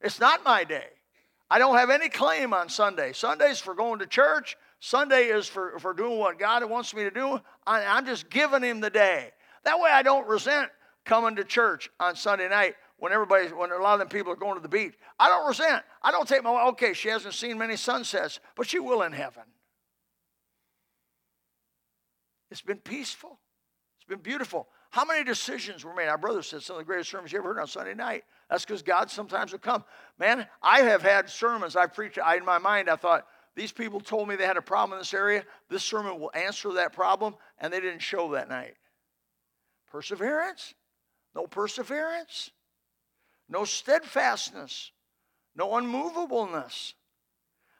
It's 0.00 0.20
not 0.20 0.44
my 0.44 0.62
day. 0.62 0.90
I 1.50 1.58
don't 1.58 1.76
have 1.76 1.90
any 1.90 2.08
claim 2.08 2.54
on 2.54 2.68
Sunday. 2.68 3.12
Sunday's 3.12 3.58
for 3.58 3.74
going 3.74 3.98
to 3.98 4.06
church, 4.06 4.56
Sunday 4.78 5.24
is 5.26 5.46
for, 5.46 5.78
for 5.78 5.92
doing 5.92 6.18
what 6.18 6.38
God 6.38 6.68
wants 6.68 6.94
me 6.94 7.02
to 7.02 7.10
do. 7.10 7.40
I, 7.66 7.84
I'm 7.84 8.06
just 8.06 8.30
giving 8.30 8.62
Him 8.62 8.80
the 8.80 8.90
day. 8.90 9.30
That 9.64 9.78
way 9.78 9.90
I 9.90 10.02
don't 10.02 10.26
resent 10.26 10.70
coming 11.04 11.36
to 11.36 11.44
church 11.44 11.90
on 12.00 12.16
Sunday 12.16 12.48
night 12.48 12.76
when 12.98 13.12
everybody, 13.12 13.48
when 13.48 13.72
a 13.72 13.78
lot 13.78 13.94
of 13.94 13.98
them 13.98 14.08
people 14.08 14.32
are 14.32 14.36
going 14.36 14.54
to 14.54 14.62
the 14.62 14.68
beach. 14.68 14.94
I 15.18 15.28
don't 15.28 15.46
resent. 15.46 15.82
I 16.02 16.10
don't 16.10 16.26
take 16.26 16.42
my, 16.42 16.68
okay, 16.68 16.94
she 16.94 17.08
hasn't 17.08 17.34
seen 17.34 17.58
many 17.58 17.76
sunsets, 17.76 18.40
but 18.56 18.66
she 18.66 18.78
will 18.78 19.02
in 19.02 19.12
heaven. 19.12 19.42
It's 22.50 22.62
been 22.62 22.78
peaceful. 22.78 23.38
It's 23.98 24.08
been 24.08 24.20
beautiful. 24.20 24.68
How 24.90 25.04
many 25.04 25.22
decisions 25.22 25.84
were 25.84 25.94
made? 25.94 26.08
Our 26.08 26.18
brother 26.18 26.42
said 26.42 26.62
some 26.62 26.74
of 26.74 26.80
the 26.80 26.84
greatest 26.84 27.10
sermons 27.10 27.32
you 27.32 27.38
ever 27.38 27.54
heard 27.54 27.60
on 27.60 27.68
Sunday 27.68 27.94
night. 27.94 28.24
That's 28.48 28.64
because 28.64 28.82
God 28.82 29.08
sometimes 29.08 29.52
will 29.52 29.60
come. 29.60 29.84
Man, 30.18 30.46
I 30.62 30.80
have 30.80 31.02
had 31.02 31.30
sermons 31.30 31.76
I 31.76 31.86
preached. 31.86 32.18
I, 32.18 32.36
in 32.36 32.44
my 32.44 32.58
mind, 32.58 32.90
I 32.90 32.96
thought, 32.96 33.26
these 33.54 33.70
people 33.70 34.00
told 34.00 34.28
me 34.28 34.34
they 34.34 34.46
had 34.46 34.56
a 34.56 34.62
problem 34.62 34.96
in 34.96 35.00
this 35.00 35.14
area. 35.14 35.44
This 35.68 35.84
sermon 35.84 36.18
will 36.18 36.32
answer 36.34 36.72
that 36.72 36.92
problem, 36.92 37.36
and 37.58 37.72
they 37.72 37.80
didn't 37.80 38.00
show 38.00 38.32
that 38.32 38.48
night. 38.48 38.74
Perseverance? 39.90 40.74
No 41.36 41.46
perseverance. 41.46 42.50
No 43.48 43.64
steadfastness. 43.64 44.90
No 45.54 45.70
unmovableness. 45.70 46.94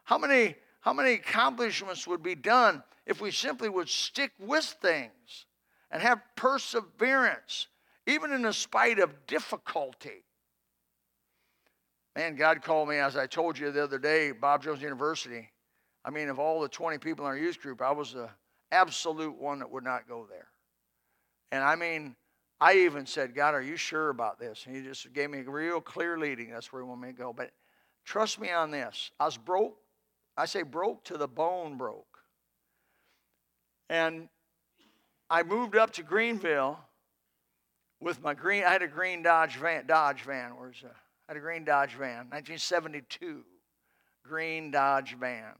How 0.04 0.18
many, 0.18 0.54
how 0.80 0.92
many 0.92 1.14
accomplishments 1.14 2.06
would 2.06 2.22
be 2.22 2.36
done 2.36 2.84
if 3.04 3.20
we 3.20 3.32
simply 3.32 3.68
would 3.68 3.88
stick 3.88 4.32
with 4.38 4.64
things 4.64 5.46
and 5.90 6.02
have 6.02 6.20
perseverance, 6.36 7.68
even 8.06 8.32
in 8.32 8.42
the 8.42 8.52
spite 8.52 8.98
of 8.98 9.26
difficulty. 9.26 10.24
Man, 12.16 12.36
God 12.36 12.62
called 12.62 12.88
me, 12.88 12.96
as 12.96 13.16
I 13.16 13.26
told 13.26 13.58
you 13.58 13.70
the 13.70 13.82
other 13.82 13.98
day, 13.98 14.32
Bob 14.32 14.62
Jones 14.62 14.82
University. 14.82 15.48
I 16.04 16.10
mean, 16.10 16.28
of 16.28 16.38
all 16.38 16.60
the 16.60 16.68
20 16.68 16.98
people 16.98 17.24
in 17.24 17.30
our 17.30 17.36
youth 17.36 17.60
group, 17.60 17.82
I 17.82 17.92
was 17.92 18.12
the 18.12 18.28
absolute 18.72 19.38
one 19.40 19.58
that 19.60 19.70
would 19.70 19.84
not 19.84 20.08
go 20.08 20.26
there. 20.28 20.48
And 21.52 21.62
I 21.62 21.76
mean, 21.76 22.16
I 22.60 22.74
even 22.74 23.06
said, 23.06 23.34
God, 23.34 23.54
are 23.54 23.62
you 23.62 23.76
sure 23.76 24.10
about 24.10 24.38
this? 24.38 24.64
And 24.66 24.76
he 24.76 24.82
just 24.82 25.12
gave 25.12 25.30
me 25.30 25.40
a 25.40 25.50
real 25.50 25.80
clear 25.80 26.18
leading. 26.18 26.50
That's 26.50 26.72
where 26.72 26.82
he 26.82 26.88
wanted 26.88 27.06
me 27.06 27.12
to 27.12 27.18
go. 27.18 27.32
But 27.32 27.50
trust 28.04 28.40
me 28.40 28.50
on 28.50 28.70
this. 28.70 29.10
I 29.18 29.24
was 29.24 29.36
broke. 29.36 29.76
I 30.36 30.46
say 30.46 30.62
broke 30.62 31.04
to 31.04 31.16
the 31.16 31.28
bone 31.28 31.76
broke. 31.76 32.06
And 33.88 34.28
I 35.30 35.44
moved 35.44 35.76
up 35.76 35.92
to 35.92 36.02
Greenville 36.02 36.76
with 38.00 38.20
my 38.20 38.34
green, 38.34 38.64
I 38.64 38.70
had 38.70 38.82
a 38.82 38.88
green 38.88 39.22
Dodge 39.22 39.56
van, 39.56 39.86
Dodge 39.86 40.22
van. 40.22 40.56
Where's, 40.56 40.82
uh, 40.84 40.88
I 40.88 41.32
had 41.32 41.36
a 41.36 41.40
green 41.40 41.64
Dodge 41.64 41.92
van, 41.92 42.26
1972. 42.30 43.44
Green 44.24 44.72
Dodge 44.72 45.16
van. 45.20 45.54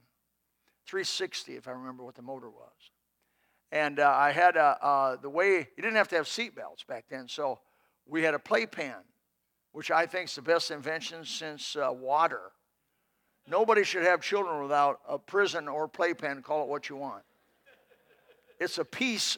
360, 0.87 1.55
if 1.55 1.69
I 1.69 1.71
remember 1.71 2.03
what 2.03 2.15
the 2.15 2.21
motor 2.21 2.49
was. 2.49 2.91
And 3.71 3.99
uh, 3.99 4.13
I 4.13 4.31
had 4.31 4.57
a, 4.57 4.77
uh, 4.81 5.15
the 5.15 5.29
way, 5.29 5.59
you 5.59 5.83
didn't 5.83 5.95
have 5.95 6.09
to 6.09 6.17
have 6.17 6.27
seat 6.27 6.53
belts 6.53 6.83
back 6.83 7.05
then, 7.09 7.29
so 7.29 7.59
we 8.05 8.23
had 8.23 8.33
a 8.33 8.39
playpen, 8.39 8.95
which 9.71 9.89
I 9.89 10.05
think 10.05 10.27
is 10.27 10.35
the 10.35 10.41
best 10.41 10.71
invention 10.71 11.23
since 11.23 11.77
uh, 11.77 11.93
water. 11.93 12.51
Nobody 13.47 13.85
should 13.85 14.03
have 14.03 14.21
children 14.21 14.61
without 14.61 14.99
a 15.07 15.17
prison 15.17 15.69
or 15.69 15.87
playpen, 15.87 16.41
call 16.41 16.63
it 16.63 16.67
what 16.67 16.89
you 16.89 16.97
want. 16.97 17.23
It's 18.59 18.77
a 18.77 18.85
peace 18.85 19.37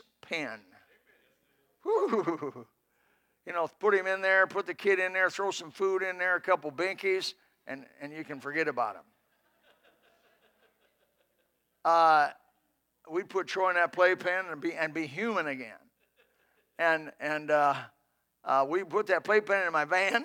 You 3.46 3.52
know, 3.52 3.68
put 3.80 3.94
him 3.94 4.08
in 4.08 4.22
there, 4.22 4.48
put 4.48 4.66
the 4.66 4.74
kid 4.74 5.00
in 5.00 5.12
there, 5.12 5.30
throw 5.30 5.52
some 5.52 5.70
food 5.70 6.02
in 6.02 6.18
there, 6.18 6.38
a 6.38 6.42
couple 6.42 6.72
binkies, 6.72 7.34
and, 7.68 7.86
and 8.02 8.14
you 8.14 8.24
can 8.24 8.40
forget 8.40 8.70
about 8.70 8.96
him. 8.96 9.02
Uh, 11.84 12.30
we'd 13.12 13.28
put 13.28 13.48
Troy 13.48 13.70
in 13.70 13.76
that 13.76 13.92
playpen 13.92 14.46
and 14.50 14.62
be, 14.62 14.74
and 14.74 14.94
be 14.94 15.06
human 15.06 15.48
again. 15.48 15.74
And, 16.80 17.12
and 17.20 17.52
uh, 17.52 17.76
uh, 18.46 18.66
we 18.68 18.86
put 18.86 19.08
that 19.08 19.26
playpen 19.26 19.68
in 19.68 19.74
my 19.74 19.84
van 19.84 20.24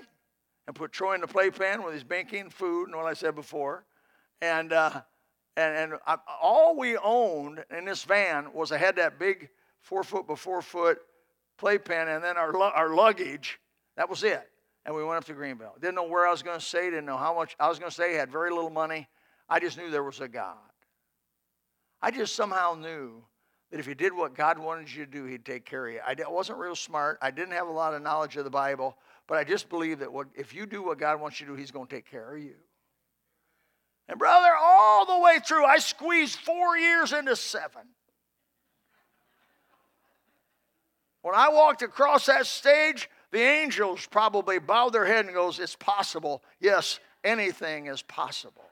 and 0.69 0.77
put 0.77 0.93
Troy 0.93 1.15
in 1.15 1.21
the 1.21 1.27
playpen 1.27 1.83
with 1.83 1.95
his 1.95 2.05
banking, 2.05 2.51
food, 2.51 2.85
and 2.85 2.97
what 2.97 3.07
I 3.07 3.15
said 3.15 3.35
before. 3.35 3.85
And, 4.41 4.73
uh, 4.73 5.03
and, 5.57 5.93
and 5.93 6.01
I, 6.07 6.19
all 6.41 6.77
we 6.77 6.97
owned 6.97 7.65
in 7.77 7.85
this 7.85 8.05
van 8.05 8.53
was 8.53 8.71
I 8.71 8.79
had 8.79 8.95
that 8.97 9.19
big 9.19 9.49
four 9.81 10.03
foot 10.03 10.27
by 10.27 10.35
four 10.35 10.63
foot 10.63 10.99
playpen 11.59 12.09
and 12.09 12.23
then 12.23 12.37
our, 12.37 12.57
our 12.57 12.95
luggage. 12.95 13.59
That 13.97 14.09
was 14.09 14.23
it. 14.23 14.49
And 14.87 14.95
we 14.95 15.05
went 15.05 15.19
up 15.19 15.25
to 15.25 15.35
Greenville. 15.35 15.75
Didn't 15.81 15.97
know 15.97 16.07
where 16.07 16.27
I 16.27 16.31
was 16.31 16.43
going 16.43 16.59
to 16.59 16.65
stay, 16.65 16.85
didn't 16.85 17.05
know 17.05 17.17
how 17.17 17.35
much 17.35 17.57
I 17.61 17.69
was 17.69 17.79
going 17.79 17.91
to 17.91 17.95
stay, 17.95 18.15
had 18.15 18.31
very 18.31 18.51
little 18.51 18.71
money. 18.71 19.09
I 19.49 19.61
just 19.61 19.77
knew 19.77 19.91
there 19.91 20.03
was 20.03 20.21
a 20.21 20.29
God. 20.29 20.57
I 22.01 22.11
just 22.11 22.35
somehow 22.35 22.75
knew 22.75 23.23
that 23.71 23.81
if 23.81 23.87
you 23.87 23.95
did 23.95 24.15
what 24.15 24.35
God 24.35 24.59
wanted 24.59 24.91
you 24.91 25.05
to 25.05 25.11
do, 25.11 25.25
He'd 25.25 25.45
take 25.45 25.65
care 25.65 25.87
of 25.87 25.95
you. 25.95 26.01
I 26.07 26.15
wasn't 26.29 26.59
real 26.59 26.77
smart. 26.77 27.19
I 27.21 27.31
didn't 27.31 27.53
have 27.53 27.67
a 27.67 27.73
lot 27.73 27.93
of 27.93 28.03
knowledge 28.03 28.37
of 28.37 28.45
the 28.45 28.51
Bible, 28.51 28.97
but 29.27 29.37
I 29.37 29.45
just 29.45 29.69
believed 29.69 30.01
that 30.01 30.13
what, 30.13 30.29
if 30.35 30.55
you 30.55 30.65
do 30.65 30.83
what 30.83 30.99
God 30.99 31.21
wants 31.21 31.41
you 31.41 31.47
to 31.47 31.53
do, 31.53 31.59
He's 31.59 31.71
going 31.71 31.87
to 31.87 31.95
take 31.95 32.11
care 32.11 32.35
of 32.35 32.43
you. 32.43 32.55
And 34.09 34.19
brother, 34.19 34.51
all 34.59 35.05
the 35.05 35.19
way 35.19 35.39
through, 35.45 35.67
I 35.67 35.79
squeezed 35.79 36.39
four 36.39 36.79
years 36.79 37.13
into 37.13 37.37
seven. 37.37 37.83
When 41.23 41.35
I 41.35 41.49
walked 41.49 41.83
across 41.83 42.27
that 42.27 42.47
stage, 42.47 43.11
the 43.31 43.41
angels 43.41 44.07
probably 44.07 44.59
bowed 44.59 44.93
their 44.93 45.05
head 45.05 45.27
and 45.27 45.35
goes, 45.35 45.59
"It's 45.59 45.77
possible." 45.77 46.43
Yes, 46.61 47.01
anything 47.25 47.87
is 47.87 48.03
possible. 48.03 48.65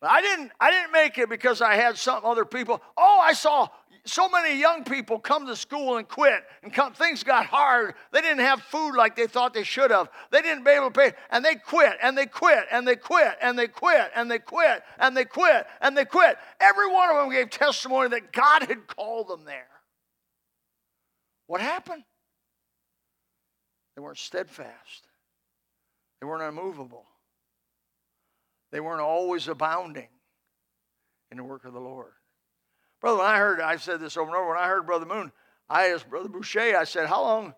I 0.00 0.20
didn't, 0.20 0.52
I 0.60 0.70
didn't 0.70 0.92
make 0.92 1.18
it 1.18 1.28
because 1.28 1.60
I 1.60 1.74
had 1.74 1.98
some 1.98 2.24
other 2.24 2.44
people. 2.44 2.80
Oh, 2.96 3.18
I 3.20 3.32
saw 3.32 3.68
so 4.04 4.28
many 4.28 4.58
young 4.58 4.84
people 4.84 5.18
come 5.18 5.46
to 5.46 5.56
school 5.56 5.96
and 5.96 6.08
quit 6.08 6.42
and 6.62 6.72
come, 6.72 6.92
things 6.92 7.22
got 7.22 7.46
hard. 7.46 7.94
They 8.12 8.20
didn't 8.20 8.40
have 8.40 8.62
food 8.62 8.92
like 8.92 9.16
they 9.16 9.26
thought 9.26 9.54
they 9.54 9.62
should 9.62 9.90
have. 9.90 10.08
They 10.30 10.42
didn't 10.42 10.64
be 10.64 10.70
able 10.70 10.90
to 10.90 10.98
pay 10.98 11.12
and 11.30 11.44
they 11.44 11.54
quit 11.54 11.94
and 12.02 12.16
they 12.16 12.26
quit 12.26 12.64
and 12.70 12.86
they 12.86 12.96
quit 12.96 13.38
and 13.42 13.58
they 13.58 13.68
quit 13.68 14.10
and 14.14 14.30
they 14.30 14.38
quit 14.38 14.82
and 14.98 15.16
they 15.16 15.24
quit 15.24 15.66
and 15.80 15.96
they 15.96 16.04
quit. 16.04 16.38
Every 16.60 16.90
one 16.90 17.10
of 17.10 17.16
them 17.16 17.30
gave 17.30 17.50
testimony 17.50 18.08
that 18.10 18.32
God 18.32 18.62
had 18.62 18.86
called 18.86 19.28
them 19.28 19.44
there. 19.44 19.68
What 21.46 21.60
happened? 21.60 22.04
They 23.96 24.02
weren't 24.02 24.18
steadfast. 24.18 25.08
They 26.20 26.26
weren't 26.26 26.42
unmovable. 26.42 27.06
They 28.70 28.80
weren't 28.80 29.00
always 29.00 29.48
abounding 29.48 30.08
in 31.30 31.36
the 31.36 31.44
work 31.44 31.64
of 31.64 31.72
the 31.72 31.80
Lord. 31.80 32.12
Brother, 33.00 33.18
when 33.18 33.26
I 33.26 33.38
heard, 33.38 33.60
I 33.60 33.76
said 33.76 34.00
this 34.00 34.16
over 34.16 34.28
and 34.28 34.36
over, 34.36 34.48
when 34.48 34.58
I 34.58 34.66
heard 34.66 34.86
Brother 34.86 35.06
Moon, 35.06 35.30
I 35.68 35.88
asked 35.88 36.08
Brother 36.08 36.28
Boucher, 36.28 36.76
I 36.76 36.84
said, 36.84 37.06
how 37.06 37.22
long 37.22 37.54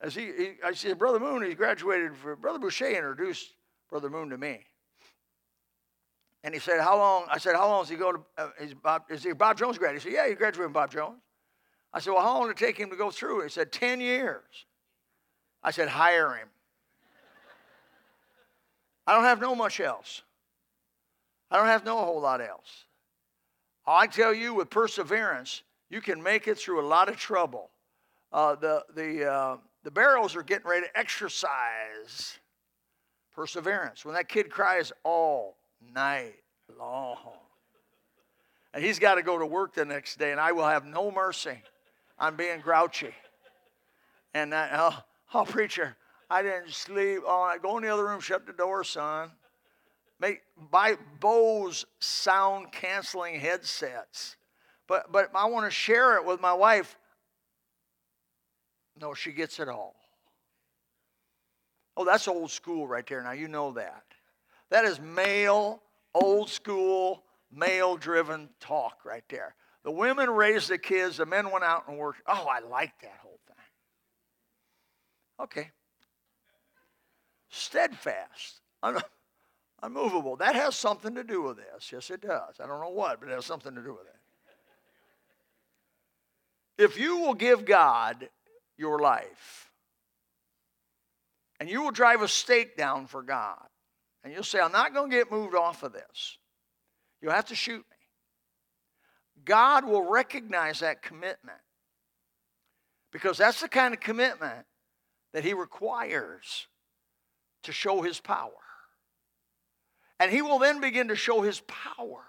has 0.00 0.14
he, 0.14 0.26
he 0.26 0.50
I 0.64 0.72
said, 0.72 0.98
Brother 0.98 1.18
Moon, 1.18 1.42
he 1.42 1.54
graduated, 1.54 2.16
for, 2.16 2.36
Brother 2.36 2.58
Boucher 2.58 2.88
introduced 2.88 3.54
Brother 3.90 4.10
Moon 4.10 4.30
to 4.30 4.38
me. 4.38 4.60
And 6.44 6.54
he 6.54 6.60
said, 6.60 6.80
how 6.80 6.96
long, 6.96 7.26
I 7.28 7.38
said, 7.38 7.56
how 7.56 7.66
long 7.66 7.82
is 7.82 7.88
he 7.88 7.96
going 7.96 8.16
to, 8.16 8.22
uh, 8.38 8.50
is, 8.60 8.74
Bob, 8.74 9.02
is 9.08 9.24
he 9.24 9.32
Bob 9.32 9.58
Jones 9.58 9.78
grad? 9.78 9.94
He 9.94 10.00
said, 10.00 10.12
yeah, 10.12 10.28
he 10.28 10.34
graduated 10.34 10.66
from 10.66 10.72
Bob 10.72 10.92
Jones. 10.92 11.20
I 11.92 11.98
said, 11.98 12.12
well, 12.12 12.22
how 12.22 12.38
long 12.38 12.46
did 12.46 12.52
it 12.52 12.64
take 12.64 12.78
him 12.78 12.90
to 12.90 12.96
go 12.96 13.10
through? 13.10 13.42
He 13.42 13.48
said, 13.48 13.72
10 13.72 14.00
years. 14.00 14.44
I 15.62 15.70
said, 15.70 15.88
hire 15.88 16.34
him. 16.34 16.48
I 19.06 19.14
don't 19.14 19.24
have 19.24 19.40
no 19.40 19.54
much 19.54 19.80
else. 19.80 20.22
I 21.50 21.56
don't 21.56 21.66
have 21.66 21.84
no 21.84 21.96
whole 21.96 22.20
lot 22.20 22.40
else. 22.40 22.84
I 23.86 24.06
tell 24.06 24.34
you, 24.34 24.54
with 24.54 24.70
perseverance, 24.70 25.62
you 25.90 26.00
can 26.00 26.22
make 26.22 26.48
it 26.48 26.58
through 26.58 26.80
a 26.80 26.86
lot 26.86 27.08
of 27.08 27.16
trouble. 27.16 27.70
Uh, 28.32 28.56
the 28.56 28.84
the 28.94 29.30
uh, 29.30 29.56
the 29.84 29.90
Barrows 29.90 30.34
are 30.34 30.42
getting 30.42 30.66
ready 30.66 30.86
to 30.86 30.98
exercise 30.98 32.38
perseverance. 33.34 34.04
When 34.04 34.14
that 34.14 34.28
kid 34.28 34.50
cries 34.50 34.92
all 35.04 35.56
night 35.94 36.34
long, 36.78 37.16
and 38.74 38.84
he's 38.84 38.98
got 38.98 39.14
to 39.14 39.22
go 39.22 39.38
to 39.38 39.46
work 39.46 39.74
the 39.74 39.84
next 39.84 40.18
day, 40.18 40.32
and 40.32 40.40
I 40.40 40.52
will 40.52 40.66
have 40.66 40.84
no 40.84 41.10
mercy 41.10 41.62
on 42.18 42.34
being 42.34 42.60
grouchy. 42.60 43.14
And 44.34 44.54
I, 44.54 44.70
oh, 44.74 45.04
oh, 45.34 45.44
preacher, 45.44 45.96
I 46.28 46.42
didn't 46.42 46.72
sleep 46.72 47.20
night. 47.26 47.58
Go 47.62 47.76
in 47.78 47.84
the 47.84 47.88
other 47.88 48.04
room, 48.04 48.20
shut 48.20 48.46
the 48.46 48.52
door, 48.52 48.84
son. 48.84 49.30
Make, 50.18 50.40
buy 50.70 50.96
Bose 51.20 51.84
sound 51.98 52.72
canceling 52.72 53.38
headsets. 53.38 54.36
But, 54.86 55.12
but 55.12 55.30
I 55.34 55.46
want 55.46 55.66
to 55.66 55.70
share 55.70 56.16
it 56.16 56.24
with 56.24 56.40
my 56.40 56.52
wife. 56.52 56.96
No, 58.98 59.14
she 59.14 59.32
gets 59.32 59.60
it 59.60 59.68
all. 59.68 59.94
Oh, 61.96 62.04
that's 62.04 62.28
old 62.28 62.50
school 62.50 62.86
right 62.86 63.06
there. 63.06 63.22
Now, 63.22 63.32
you 63.32 63.48
know 63.48 63.72
that. 63.72 64.04
That 64.70 64.84
is 64.84 65.00
male, 65.00 65.82
old 66.14 66.50
school, 66.50 67.22
male 67.52 67.96
driven 67.96 68.48
talk 68.60 69.04
right 69.04 69.24
there. 69.28 69.54
The 69.84 69.90
women 69.90 70.30
raised 70.30 70.68
the 70.68 70.78
kids, 70.78 71.18
the 71.18 71.26
men 71.26 71.50
went 71.50 71.64
out 71.64 71.88
and 71.88 71.96
worked. 71.96 72.22
Oh, 72.26 72.46
I 72.50 72.60
like 72.60 72.92
that 73.02 73.18
whole 73.22 73.38
thing. 73.46 73.56
Okay. 75.40 75.70
Steadfast 77.50 78.60
unmovable. 79.82 80.36
That 80.36 80.54
has 80.54 80.74
something 80.74 81.14
to 81.14 81.24
do 81.24 81.42
with 81.42 81.56
this. 81.56 81.92
Yes, 81.92 82.10
it 82.10 82.20
does. 82.22 82.56
I 82.62 82.66
don't 82.66 82.80
know 82.80 82.90
what, 82.90 83.20
but 83.20 83.28
it 83.28 83.32
has 83.32 83.44
something 83.44 83.74
to 83.74 83.82
do 83.82 83.92
with 83.92 84.06
it. 84.06 84.14
If 86.78 86.98
you 86.98 87.18
will 87.18 87.34
give 87.34 87.64
God 87.64 88.28
your 88.76 88.98
life, 88.98 89.70
and 91.58 91.70
you 91.70 91.82
will 91.82 91.90
drive 91.90 92.20
a 92.20 92.28
stake 92.28 92.76
down 92.76 93.06
for 93.06 93.22
God, 93.22 93.66
and 94.22 94.32
you'll 94.32 94.42
say, 94.42 94.60
I'm 94.60 94.72
not 94.72 94.92
going 94.92 95.10
to 95.10 95.16
get 95.16 95.30
moved 95.30 95.54
off 95.54 95.82
of 95.82 95.92
this, 95.92 96.38
you'll 97.22 97.32
have 97.32 97.46
to 97.46 97.54
shoot 97.54 97.78
me. 97.78 99.42
God 99.44 99.84
will 99.84 100.02
recognize 100.02 100.80
that 100.80 101.02
commitment 101.02 101.58
because 103.12 103.38
that's 103.38 103.60
the 103.60 103.68
kind 103.68 103.94
of 103.94 104.00
commitment 104.00 104.66
that 105.32 105.44
He 105.44 105.54
requires 105.54 106.66
to 107.62 107.72
show 107.72 108.02
His 108.02 108.20
power. 108.20 108.50
And 110.18 110.30
he 110.30 110.42
will 110.42 110.58
then 110.58 110.80
begin 110.80 111.08
to 111.08 111.16
show 111.16 111.42
his 111.42 111.60
power 111.60 112.22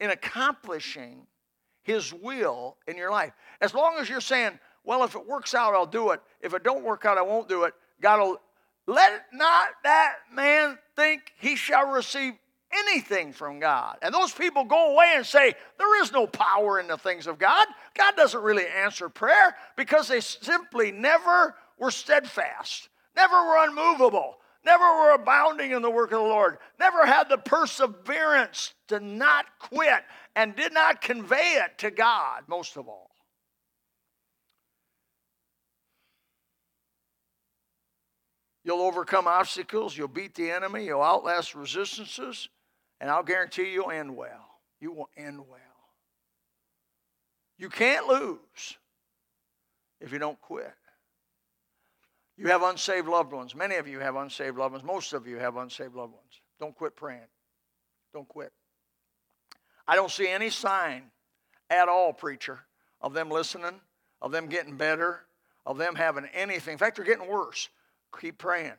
in 0.00 0.10
accomplishing 0.10 1.26
his 1.82 2.12
will 2.12 2.76
in 2.86 2.96
your 2.96 3.10
life. 3.10 3.32
As 3.60 3.72
long 3.72 3.96
as 3.98 4.08
you're 4.08 4.20
saying, 4.20 4.58
well, 4.84 5.04
if 5.04 5.14
it 5.14 5.26
works 5.26 5.54
out, 5.54 5.74
I'll 5.74 5.86
do 5.86 6.10
it. 6.10 6.20
If 6.40 6.54
it 6.54 6.64
don't 6.64 6.84
work 6.84 7.04
out, 7.04 7.18
I 7.18 7.22
won't 7.22 7.48
do 7.48 7.64
it. 7.64 7.74
God 8.00 8.20
will 8.20 8.40
let 8.86 9.26
not 9.32 9.68
that 9.84 10.16
man 10.32 10.78
think 10.94 11.32
he 11.38 11.56
shall 11.56 11.88
receive 11.88 12.34
anything 12.72 13.32
from 13.32 13.58
God. 13.58 13.98
And 14.02 14.12
those 14.14 14.32
people 14.32 14.64
go 14.64 14.92
away 14.92 15.14
and 15.16 15.26
say, 15.26 15.54
There 15.78 16.02
is 16.02 16.12
no 16.12 16.26
power 16.26 16.78
in 16.78 16.88
the 16.88 16.98
things 16.98 17.26
of 17.26 17.38
God. 17.38 17.66
God 17.94 18.16
doesn't 18.16 18.42
really 18.42 18.66
answer 18.66 19.08
prayer 19.08 19.56
because 19.76 20.08
they 20.08 20.20
simply 20.20 20.92
never 20.92 21.54
were 21.78 21.90
steadfast, 21.90 22.88
never 23.16 23.34
were 23.34 23.64
unmovable, 23.64 24.38
never 24.66 24.84
were 24.84 25.14
abounding 25.14 25.70
in 25.70 25.80
the 25.80 25.90
work 25.90 26.10
of 26.12 26.18
the 26.18 26.24
Lord, 26.24 26.58
never 26.78 27.06
had 27.06 27.28
the 27.28 27.38
perseverance 27.38 28.74
to 28.88 29.00
not 29.00 29.46
quit, 29.58 30.02
and 30.34 30.54
did 30.54 30.74
not 30.74 31.00
convey 31.00 31.62
it 31.64 31.78
to 31.78 31.90
God, 31.90 32.42
most 32.48 32.76
of 32.76 32.88
all. 32.88 33.10
You'll 38.64 38.82
overcome 38.82 39.28
obstacles, 39.28 39.96
you'll 39.96 40.08
beat 40.08 40.34
the 40.34 40.50
enemy, 40.50 40.84
you'll 40.84 41.00
outlast 41.00 41.54
resistances, 41.54 42.48
and 43.00 43.08
I'll 43.08 43.22
guarantee 43.22 43.72
you'll 43.72 43.92
end 43.92 44.16
well. 44.16 44.58
You 44.80 44.92
will 44.92 45.08
end 45.16 45.38
well. 45.38 45.60
You 47.58 47.70
can't 47.70 48.08
lose 48.08 48.76
if 50.00 50.12
you 50.12 50.18
don't 50.18 50.40
quit. 50.40 50.74
You 52.36 52.48
have 52.48 52.62
unsaved 52.62 53.08
loved 53.08 53.32
ones. 53.32 53.54
Many 53.54 53.76
of 53.76 53.88
you 53.88 53.98
have 54.00 54.16
unsaved 54.16 54.58
loved 54.58 54.72
ones. 54.72 54.84
Most 54.84 55.12
of 55.12 55.26
you 55.26 55.36
have 55.36 55.56
unsaved 55.56 55.94
loved 55.94 56.12
ones. 56.12 56.40
Don't 56.60 56.74
quit 56.74 56.94
praying. 56.94 57.28
Don't 58.12 58.28
quit. 58.28 58.52
I 59.88 59.96
don't 59.96 60.10
see 60.10 60.28
any 60.28 60.50
sign 60.50 61.04
at 61.70 61.88
all, 61.88 62.12
preacher, 62.12 62.60
of 63.00 63.14
them 63.14 63.30
listening, 63.30 63.80
of 64.20 64.32
them 64.32 64.46
getting 64.48 64.76
better, 64.76 65.20
of 65.64 65.78
them 65.78 65.94
having 65.94 66.26
anything. 66.34 66.72
In 66.72 66.78
fact, 66.78 66.96
they're 66.96 67.04
getting 67.04 67.28
worse. 67.28 67.68
Keep 68.20 68.38
praying. 68.38 68.72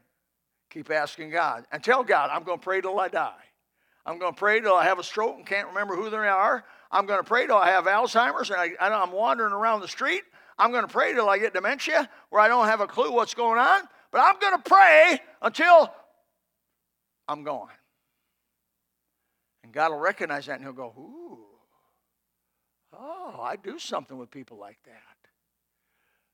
Keep 0.70 0.92
asking 0.92 1.32
God. 1.32 1.66
And 1.72 1.84
tell 1.84 2.04
God, 2.04 2.30
I'm 2.32 2.44
going 2.44 2.60
to 2.60 2.64
pray 2.64 2.82
till 2.82 3.00
I 3.00 3.08
die. 3.08 3.34
I'm 4.06 4.20
going 4.20 4.34
to 4.34 4.40
pray 4.40 4.62
till 4.62 4.74
I 4.74 4.86
have 4.86 5.00
a 5.00 5.04
stroke 5.04 5.36
and 5.36 5.46
can't 5.46 5.68
remember 5.68 5.96
who 5.96 6.10
they 6.10 6.18
are. 6.18 6.64
I'm 6.92 7.06
going 7.06 7.20
to 7.20 7.28
pray 7.28 7.46
till 7.46 7.58
I 7.58 7.70
have 7.72 7.86
Alzheimer's 7.86 8.50
and 8.50 8.60
I, 8.60 8.72
I'm 8.80 9.12
wandering 9.12 9.54
around 9.54 9.82
the 9.82 9.88
street. 9.88 10.24
I'm 10.58 10.72
going 10.72 10.86
to 10.86 10.92
pray 10.92 11.14
till 11.14 11.30
I 11.30 11.38
get 11.38 11.54
dementia 11.54 12.10
where 12.30 12.42
I 12.42 12.48
don't 12.48 12.66
have 12.66 12.82
a 12.82 12.88
clue 12.88 13.12
what's 13.12 13.34
going 13.34 13.60
on. 13.60 13.82
But 14.12 14.22
I'm 14.22 14.40
going 14.40 14.62
to 14.62 14.70
pray 14.70 15.20
until 15.42 15.94
I'm 17.28 17.44
gone. 17.44 17.70
And 19.64 19.74
God 19.74 19.92
will 19.92 20.00
recognize 20.00 20.46
that 20.46 20.56
and 20.56 20.64
He'll 20.64 20.74
go, 20.74 20.94
Ooh, 20.98 21.46
oh, 22.98 23.40
I 23.42 23.58
do 23.58 23.78
something 23.78 24.18
with 24.18 24.32
people 24.32 24.58
like 24.58 24.78
that. 24.86 24.94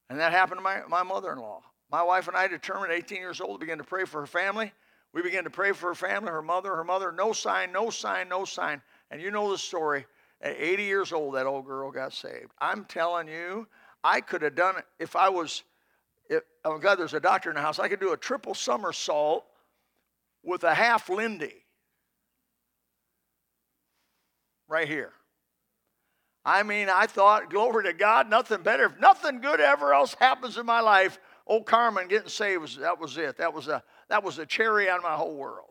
And 0.09 0.19
that 0.19 0.31
happened 0.31 0.59
to 0.59 0.63
my, 0.63 0.81
my 0.87 1.03
mother 1.03 1.31
in 1.31 1.39
law. 1.39 1.61
My 1.91 2.03
wife 2.03 2.27
and 2.27 2.37
I 2.37 2.47
determined 2.47 2.91
18 2.91 3.17
years 3.17 3.41
old 3.41 3.59
to 3.59 3.65
begin 3.65 3.79
to 3.79 3.83
pray 3.83 4.05
for 4.05 4.21
her 4.21 4.27
family. 4.27 4.71
We 5.13 5.21
began 5.21 5.43
to 5.43 5.49
pray 5.49 5.71
for 5.73 5.87
her 5.87 5.95
family, 5.95 6.31
her 6.31 6.41
mother, 6.41 6.75
her 6.75 6.83
mother, 6.83 7.11
no 7.11 7.33
sign, 7.33 7.71
no 7.71 7.89
sign, 7.89 8.29
no 8.29 8.45
sign. 8.45 8.81
And 9.11 9.21
you 9.21 9.31
know 9.31 9.51
the 9.51 9.57
story. 9.57 10.05
At 10.41 10.55
80 10.57 10.83
years 10.83 11.13
old, 11.13 11.35
that 11.35 11.45
old 11.45 11.65
girl 11.65 11.89
got 11.89 12.13
saved. 12.13 12.51
I'm 12.59 12.83
telling 12.85 13.27
you, 13.27 13.67
I 14.03 14.21
could 14.21 14.41
have 14.41 14.55
done 14.55 14.77
it 14.77 14.85
if 14.99 15.15
I 15.15 15.29
was, 15.29 15.63
if, 16.29 16.43
oh 16.65 16.77
God, 16.77 16.95
there's 16.95 17.13
a 17.13 17.19
doctor 17.19 17.49
in 17.49 17.55
the 17.55 17.61
house. 17.61 17.79
I 17.79 17.87
could 17.87 17.99
do 17.99 18.13
a 18.13 18.17
triple 18.17 18.53
somersault 18.53 19.45
with 20.43 20.63
a 20.63 20.73
half 20.73 21.09
Lindy 21.09 21.63
right 24.67 24.87
here. 24.87 25.13
I 26.45 26.63
mean, 26.63 26.89
I 26.89 27.05
thought, 27.05 27.49
glory 27.49 27.85
to 27.85 27.93
God, 27.93 28.29
nothing 28.29 28.63
better. 28.63 28.85
If 28.85 28.99
nothing 28.99 29.39
good 29.39 29.61
ever 29.61 29.93
else 29.93 30.15
happens 30.19 30.57
in 30.57 30.65
my 30.65 30.81
life, 30.81 31.19
old 31.47 31.65
Carmen 31.65 32.07
getting 32.09 32.27
saved 32.27 32.61
was 32.61 32.75
that 32.77 32.99
was 32.99 33.17
it. 33.17 33.37
That 33.37 33.53
was 33.53 33.69
a 33.69 33.81
that 34.09 34.23
was 34.23 34.39
a 34.39 34.45
cherry 34.45 34.89
on 34.89 35.01
my 35.01 35.15
whole 35.15 35.35
world. 35.35 35.69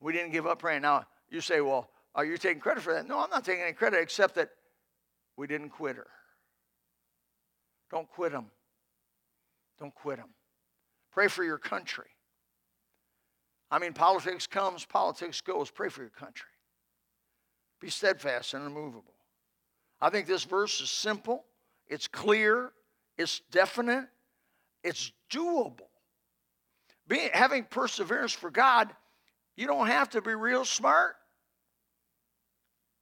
We 0.00 0.12
didn't 0.12 0.32
give 0.32 0.46
up 0.46 0.58
praying. 0.58 0.82
Now 0.82 1.04
you 1.30 1.40
say, 1.40 1.60
well, 1.60 1.90
are 2.14 2.24
you 2.24 2.36
taking 2.36 2.60
credit 2.60 2.82
for 2.82 2.92
that? 2.94 3.06
No, 3.06 3.20
I'm 3.20 3.30
not 3.30 3.44
taking 3.44 3.62
any 3.62 3.72
credit 3.72 4.00
except 4.00 4.34
that 4.34 4.50
we 5.38 5.46
didn't 5.46 5.70
quit 5.70 5.96
her. 5.96 6.08
Don't 7.90 8.10
quit 8.10 8.32
them. 8.32 8.46
Don't 9.78 9.94
quit 9.94 10.18
them. 10.18 10.30
Pray 11.12 11.28
for 11.28 11.44
your 11.44 11.58
country. 11.58 12.10
I 13.70 13.78
mean, 13.78 13.92
politics 13.92 14.48
comes, 14.48 14.84
politics 14.84 15.40
goes. 15.40 15.70
Pray 15.70 15.88
for 15.88 16.00
your 16.00 16.10
country. 16.10 16.50
Be 17.80 17.88
steadfast 17.88 18.52
and 18.54 18.66
unmovable. 18.66 19.14
I 20.00 20.10
think 20.10 20.26
this 20.26 20.44
verse 20.44 20.80
is 20.80 20.90
simple, 20.90 21.44
it's 21.86 22.08
clear, 22.08 22.72
it's 23.16 23.40
definite, 23.50 24.06
it's 24.82 25.12
doable. 25.30 25.88
Having 27.32 27.64
perseverance 27.64 28.32
for 28.32 28.50
God, 28.50 28.88
you 29.56 29.66
don't 29.66 29.86
have 29.86 30.10
to 30.10 30.20
be 30.20 30.34
real 30.34 30.64
smart. 30.64 31.14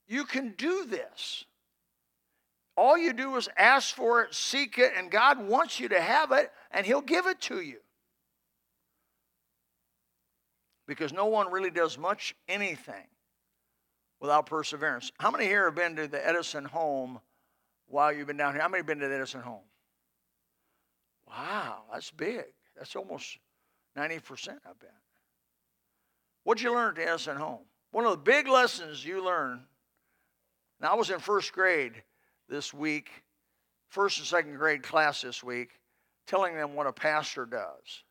You 0.06 0.24
can 0.24 0.54
do 0.56 0.84
this. 0.84 1.44
All 2.76 2.98
you 2.98 3.12
do 3.12 3.36
is 3.36 3.48
ask 3.56 3.94
for 3.94 4.22
it, 4.22 4.34
seek 4.34 4.78
it, 4.78 4.92
and 4.96 5.10
God 5.10 5.46
wants 5.46 5.80
you 5.80 5.88
to 5.88 6.00
have 6.00 6.30
it, 6.32 6.52
and 6.70 6.84
He'll 6.84 7.00
give 7.00 7.26
it 7.26 7.40
to 7.42 7.60
you. 7.60 7.78
Because 10.86 11.12
no 11.12 11.26
one 11.26 11.50
really 11.50 11.70
does 11.70 11.96
much 11.96 12.36
anything 12.48 13.08
without 14.20 14.46
perseverance. 14.46 15.10
How 15.18 15.30
many 15.30 15.46
here 15.46 15.64
have 15.64 15.74
been 15.74 15.96
to 15.96 16.06
the 16.06 16.24
Edison 16.26 16.64
home 16.64 17.20
while 17.86 18.12
you've 18.12 18.26
been 18.26 18.36
down 18.36 18.52
here? 18.52 18.62
How 18.62 18.68
many 18.68 18.80
have 18.80 18.86
been 18.86 19.00
to 19.00 19.08
the 19.08 19.14
Edison 19.14 19.40
home? 19.40 19.64
Wow, 21.26 21.84
that's 21.92 22.10
big. 22.10 22.44
That's 22.76 22.94
almost 22.94 23.38
90%, 23.96 24.48
I 24.48 24.70
bet. 24.78 24.92
What'd 26.44 26.62
you 26.62 26.72
learn 26.72 26.90
at 26.90 26.96
the 26.96 27.08
Edison 27.08 27.36
home? 27.36 27.64
One 27.90 28.04
of 28.04 28.10
the 28.12 28.18
big 28.18 28.46
lessons 28.46 29.04
you 29.04 29.24
learn. 29.24 29.62
Now, 30.80 30.92
I 30.92 30.94
was 30.94 31.10
in 31.10 31.18
first 31.18 31.52
grade 31.52 32.02
this 32.48 32.72
week, 32.72 33.10
first 33.88 34.18
and 34.18 34.26
second 34.26 34.56
grade 34.56 34.82
class 34.82 35.22
this 35.22 35.42
week, 35.42 35.70
telling 36.26 36.54
them 36.54 36.74
what 36.74 36.86
a 36.86 36.92
pastor 36.92 37.46
does. 37.46 38.04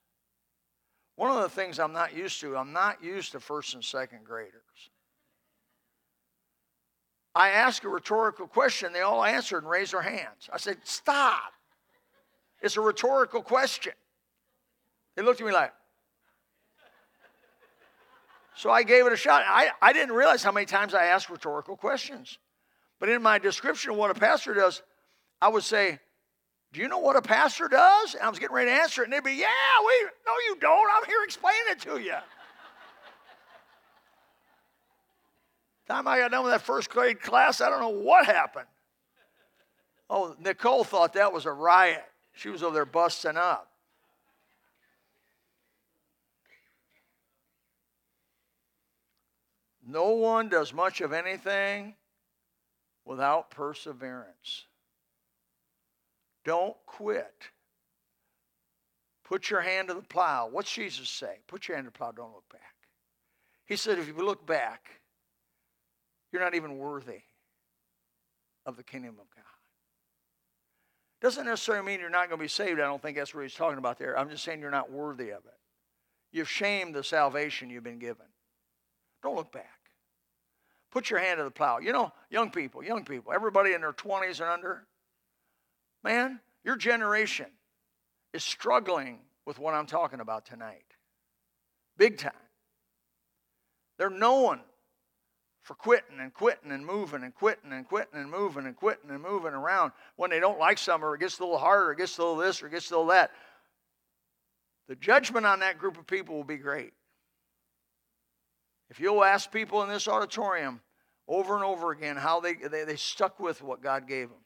One 1.15 1.31
of 1.31 1.41
the 1.41 1.49
things 1.49 1.79
I'm 1.79 1.93
not 1.93 2.15
used 2.15 2.41
to, 2.41 2.57
I'm 2.57 2.73
not 2.73 3.03
used 3.03 3.31
to 3.31 3.39
first 3.39 3.73
and 3.73 3.83
second 3.83 4.25
graders. 4.25 4.61
I 7.33 7.49
asked 7.49 7.83
a 7.83 7.89
rhetorical 7.89 8.47
question. 8.47 8.93
They 8.93 9.01
all 9.01 9.23
answered 9.23 9.59
and 9.59 9.69
raised 9.69 9.93
their 9.93 10.01
hands. 10.01 10.49
I 10.51 10.57
said, 10.57 10.77
Stop. 10.83 11.53
It's 12.61 12.77
a 12.77 12.81
rhetorical 12.81 13.41
question. 13.41 13.93
They 15.15 15.21
looked 15.21 15.41
at 15.41 15.47
me 15.47 15.53
like, 15.53 15.73
so 18.55 18.71
I 18.71 18.83
gave 18.83 19.05
it 19.05 19.11
a 19.11 19.17
shot. 19.17 19.43
I, 19.45 19.69
I 19.81 19.91
didn't 19.91 20.15
realize 20.15 20.41
how 20.41 20.51
many 20.51 20.65
times 20.65 20.93
I 20.93 21.05
asked 21.05 21.29
rhetorical 21.29 21.75
questions. 21.75 22.39
But 22.99 23.09
in 23.09 23.21
my 23.21 23.37
description 23.39 23.91
of 23.91 23.97
what 23.97 24.11
a 24.11 24.13
pastor 24.13 24.53
does, 24.53 24.81
I 25.41 25.49
would 25.49 25.63
say, 25.63 25.99
Do 26.71 26.81
you 26.81 26.87
know 26.87 26.99
what 26.99 27.15
a 27.15 27.21
pastor 27.21 27.67
does? 27.67 28.13
And 28.13 28.23
I 28.23 28.29
was 28.29 28.39
getting 28.39 28.55
ready 28.55 28.71
to 28.71 28.75
answer 28.75 29.01
it, 29.01 29.05
and 29.05 29.13
they'd 29.13 29.23
be, 29.23 29.33
Yeah, 29.33 29.47
we, 29.85 30.07
no, 30.25 30.33
you 30.47 30.57
don't. 30.59 30.89
I'm 30.93 31.05
here 31.05 31.23
explaining 31.23 31.61
it 31.69 31.79
to 31.81 31.99
you. 31.99 32.15
Time 35.87 36.07
I 36.07 36.17
got 36.17 36.31
done 36.31 36.43
with 36.43 36.51
that 36.51 36.63
first 36.63 36.89
grade 36.89 37.21
class, 37.21 37.61
I 37.61 37.69
don't 37.69 37.79
know 37.79 37.89
what 37.89 38.25
happened. 38.25 38.65
Oh, 40.09 40.35
Nicole 40.39 40.83
thought 40.83 41.13
that 41.13 41.31
was 41.31 41.45
a 41.45 41.51
riot. 41.51 42.03
She 42.33 42.49
was 42.49 42.63
over 42.63 42.73
there 42.73 42.85
busting 42.85 43.37
up. 43.37 43.71
No 49.87 50.09
one 50.09 50.49
does 50.49 50.73
much 50.73 51.01
of 51.01 51.13
anything 51.13 51.93
without 53.05 53.51
perseverance. 53.51 54.65
Don't 56.43 56.75
quit. 56.85 57.49
Put 59.23 59.49
your 59.49 59.61
hand 59.61 59.87
to 59.87 59.93
the 59.93 60.01
plow. 60.01 60.47
What's 60.51 60.71
Jesus 60.71 61.09
say? 61.09 61.39
Put 61.47 61.67
your 61.67 61.77
hand 61.77 61.85
to 61.85 61.91
the 61.91 61.97
plow, 61.97 62.11
don't 62.11 62.33
look 62.33 62.49
back. 62.51 62.61
He 63.65 63.75
said, 63.75 63.97
if 63.97 64.07
you 64.07 64.13
look 64.13 64.45
back, 64.45 64.89
you're 66.31 66.41
not 66.41 66.53
even 66.53 66.77
worthy 66.77 67.21
of 68.65 68.77
the 68.77 68.83
kingdom 68.83 69.15
of 69.19 69.29
God. 69.35 69.43
Doesn't 71.21 71.45
necessarily 71.45 71.85
mean 71.85 71.99
you're 71.99 72.09
not 72.09 72.29
going 72.29 72.37
to 72.39 72.43
be 72.43 72.49
saved. 72.49 72.79
I 72.79 72.83
don't 72.83 73.01
think 73.01 73.17
that's 73.17 73.33
what 73.33 73.41
he's 73.41 73.55
talking 73.55 73.79
about 73.79 73.97
there. 73.97 74.17
I'm 74.17 74.29
just 74.29 74.43
saying 74.43 74.59
you're 74.59 74.69
not 74.69 74.91
worthy 74.91 75.29
of 75.29 75.45
it. 75.45 75.57
You've 76.31 76.49
shamed 76.49 76.93
the 76.93 77.03
salvation 77.03 77.69
you've 77.69 77.83
been 77.83 77.99
given. 77.99 78.25
Don't 79.23 79.35
look 79.35 79.51
back. 79.51 79.74
Put 80.95 81.09
your 81.09 81.19
hand 81.19 81.39
to 81.39 81.43
the 81.43 81.51
plow. 81.51 81.79
You 81.79 81.91
know, 81.91 82.13
young 82.29 82.49
people, 82.51 82.81
young 82.81 83.03
people, 83.03 83.33
everybody 83.33 83.73
in 83.73 83.81
their 83.81 83.91
20s 83.91 84.39
and 84.39 84.49
under, 84.49 84.87
man, 86.05 86.39
your 86.63 86.77
generation 86.77 87.47
is 88.33 88.45
struggling 88.45 89.19
with 89.45 89.59
what 89.59 89.73
I'm 89.73 89.87
talking 89.87 90.21
about 90.21 90.45
tonight. 90.45 90.85
Big 91.97 92.17
time. 92.17 92.31
They're 93.97 94.09
known 94.09 94.61
for 95.63 95.73
quitting 95.73 96.21
and 96.21 96.33
quitting 96.33 96.71
and 96.71 96.85
moving 96.85 97.23
and 97.23 97.35
quitting 97.35 97.73
and 97.73 97.85
quitting 97.85 98.17
and 98.17 98.31
moving 98.31 98.65
and 98.65 98.77
quitting 98.77 99.09
and 99.09 99.21
moving 99.21 99.53
around 99.53 99.91
when 100.15 100.29
they 100.29 100.39
don't 100.39 100.59
like 100.59 100.77
something 100.77 101.05
or 101.05 101.15
it 101.15 101.19
gets 101.19 101.39
a 101.39 101.43
little 101.43 101.57
harder 101.57 101.91
it 101.91 101.97
gets 101.97 102.17
a 102.17 102.21
little 102.21 102.37
this 102.37 102.63
or 102.63 102.67
it 102.67 102.71
gets 102.71 102.89
a 102.89 102.93
little 102.93 103.07
that. 103.07 103.31
The 104.87 104.95
judgment 104.95 105.45
on 105.45 105.59
that 105.59 105.77
group 105.77 105.97
of 105.97 106.07
people 106.07 106.37
will 106.37 106.45
be 106.45 106.55
great. 106.55 106.93
If 108.89 109.01
you'll 109.01 109.25
ask 109.25 109.51
people 109.51 109.83
in 109.83 109.89
this 109.89 110.07
auditorium 110.07 110.79
over 111.27 111.55
and 111.55 111.63
over 111.63 111.91
again 111.91 112.17
how 112.17 112.39
they, 112.39 112.53
they, 112.53 112.83
they 112.83 112.95
stuck 112.95 113.39
with 113.39 113.61
what 113.61 113.81
God 113.81 114.07
gave 114.07 114.29
them, 114.29 114.43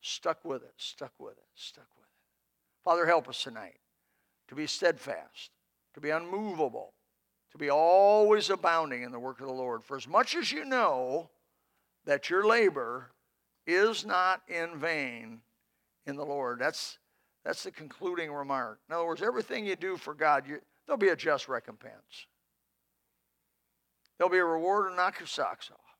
stuck 0.00 0.44
with 0.44 0.62
it, 0.62 0.74
stuck 0.76 1.12
with 1.18 1.34
it, 1.34 1.44
stuck 1.54 1.86
with 1.96 2.04
it. 2.04 2.84
Father, 2.84 3.06
help 3.06 3.28
us 3.28 3.42
tonight 3.42 3.78
to 4.48 4.54
be 4.54 4.66
steadfast, 4.66 5.50
to 5.94 6.00
be 6.00 6.10
unmovable, 6.10 6.92
to 7.52 7.58
be 7.58 7.70
always 7.70 8.50
abounding 8.50 9.02
in 9.02 9.12
the 9.12 9.18
work 9.18 9.40
of 9.40 9.46
the 9.46 9.52
Lord. 9.52 9.84
For 9.84 9.96
as 9.96 10.08
much 10.08 10.34
as 10.34 10.52
you 10.52 10.64
know 10.64 11.30
that 12.04 12.28
your 12.28 12.46
labor 12.46 13.12
is 13.66 14.04
not 14.04 14.42
in 14.48 14.78
vain 14.78 15.40
in 16.06 16.16
the 16.16 16.24
Lord, 16.24 16.58
that's, 16.58 16.98
that's 17.44 17.62
the 17.62 17.70
concluding 17.70 18.32
remark. 18.32 18.80
In 18.88 18.94
other 18.94 19.06
words, 19.06 19.22
everything 19.22 19.64
you 19.64 19.76
do 19.76 19.96
for 19.96 20.14
God, 20.14 20.46
you, 20.48 20.60
there'll 20.86 20.98
be 20.98 21.08
a 21.08 21.16
just 21.16 21.48
recompense. 21.48 22.26
There'll 24.22 24.30
be 24.30 24.38
a 24.38 24.44
reward 24.44 24.88
to 24.88 24.94
knock 24.94 25.18
your 25.18 25.26
socks 25.26 25.68
off. 25.72 25.96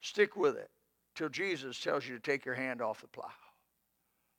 Stick 0.00 0.34
with 0.34 0.56
it 0.56 0.70
till 1.14 1.28
Jesus 1.28 1.78
tells 1.78 2.04
you 2.04 2.16
to 2.16 2.20
take 2.20 2.44
your 2.44 2.56
hand 2.56 2.82
off 2.82 3.00
the 3.00 3.06
plow. 3.06 3.30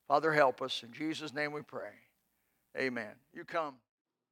Father, 0.09 0.34
help 0.34 0.61
us. 0.61 0.84
In 0.84 0.91
Jesus' 0.91 1.34
name 1.34 1.53
we 1.53 1.61
pray. 1.61 1.91
Amen. 2.78 3.13
You 3.32 3.45
come. 3.45 3.76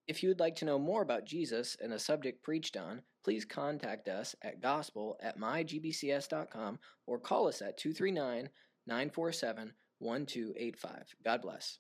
If 0.06 0.22
you 0.22 0.28
would 0.28 0.42
like 0.42 0.58
to 0.58 0.66
know 0.66 0.78
more 0.78 1.02
about 1.02 1.24
Jesus 1.24 1.78
and 1.82 1.94
the 1.94 1.98
subject 1.98 2.44
preached 2.44 2.76
on, 2.76 3.04
please 3.24 3.46
contact 3.46 4.10
us 4.10 4.36
at 4.42 4.62
gospel 4.62 5.18
at 5.24 5.40
mygbcs.com 5.40 6.80
or 7.06 7.20
call 7.20 7.48
us 7.48 7.62
at 7.62 7.78
239 7.78 8.50
947 8.86 9.72
1285. 10.00 11.16
God 11.24 11.42
bless. 11.42 11.80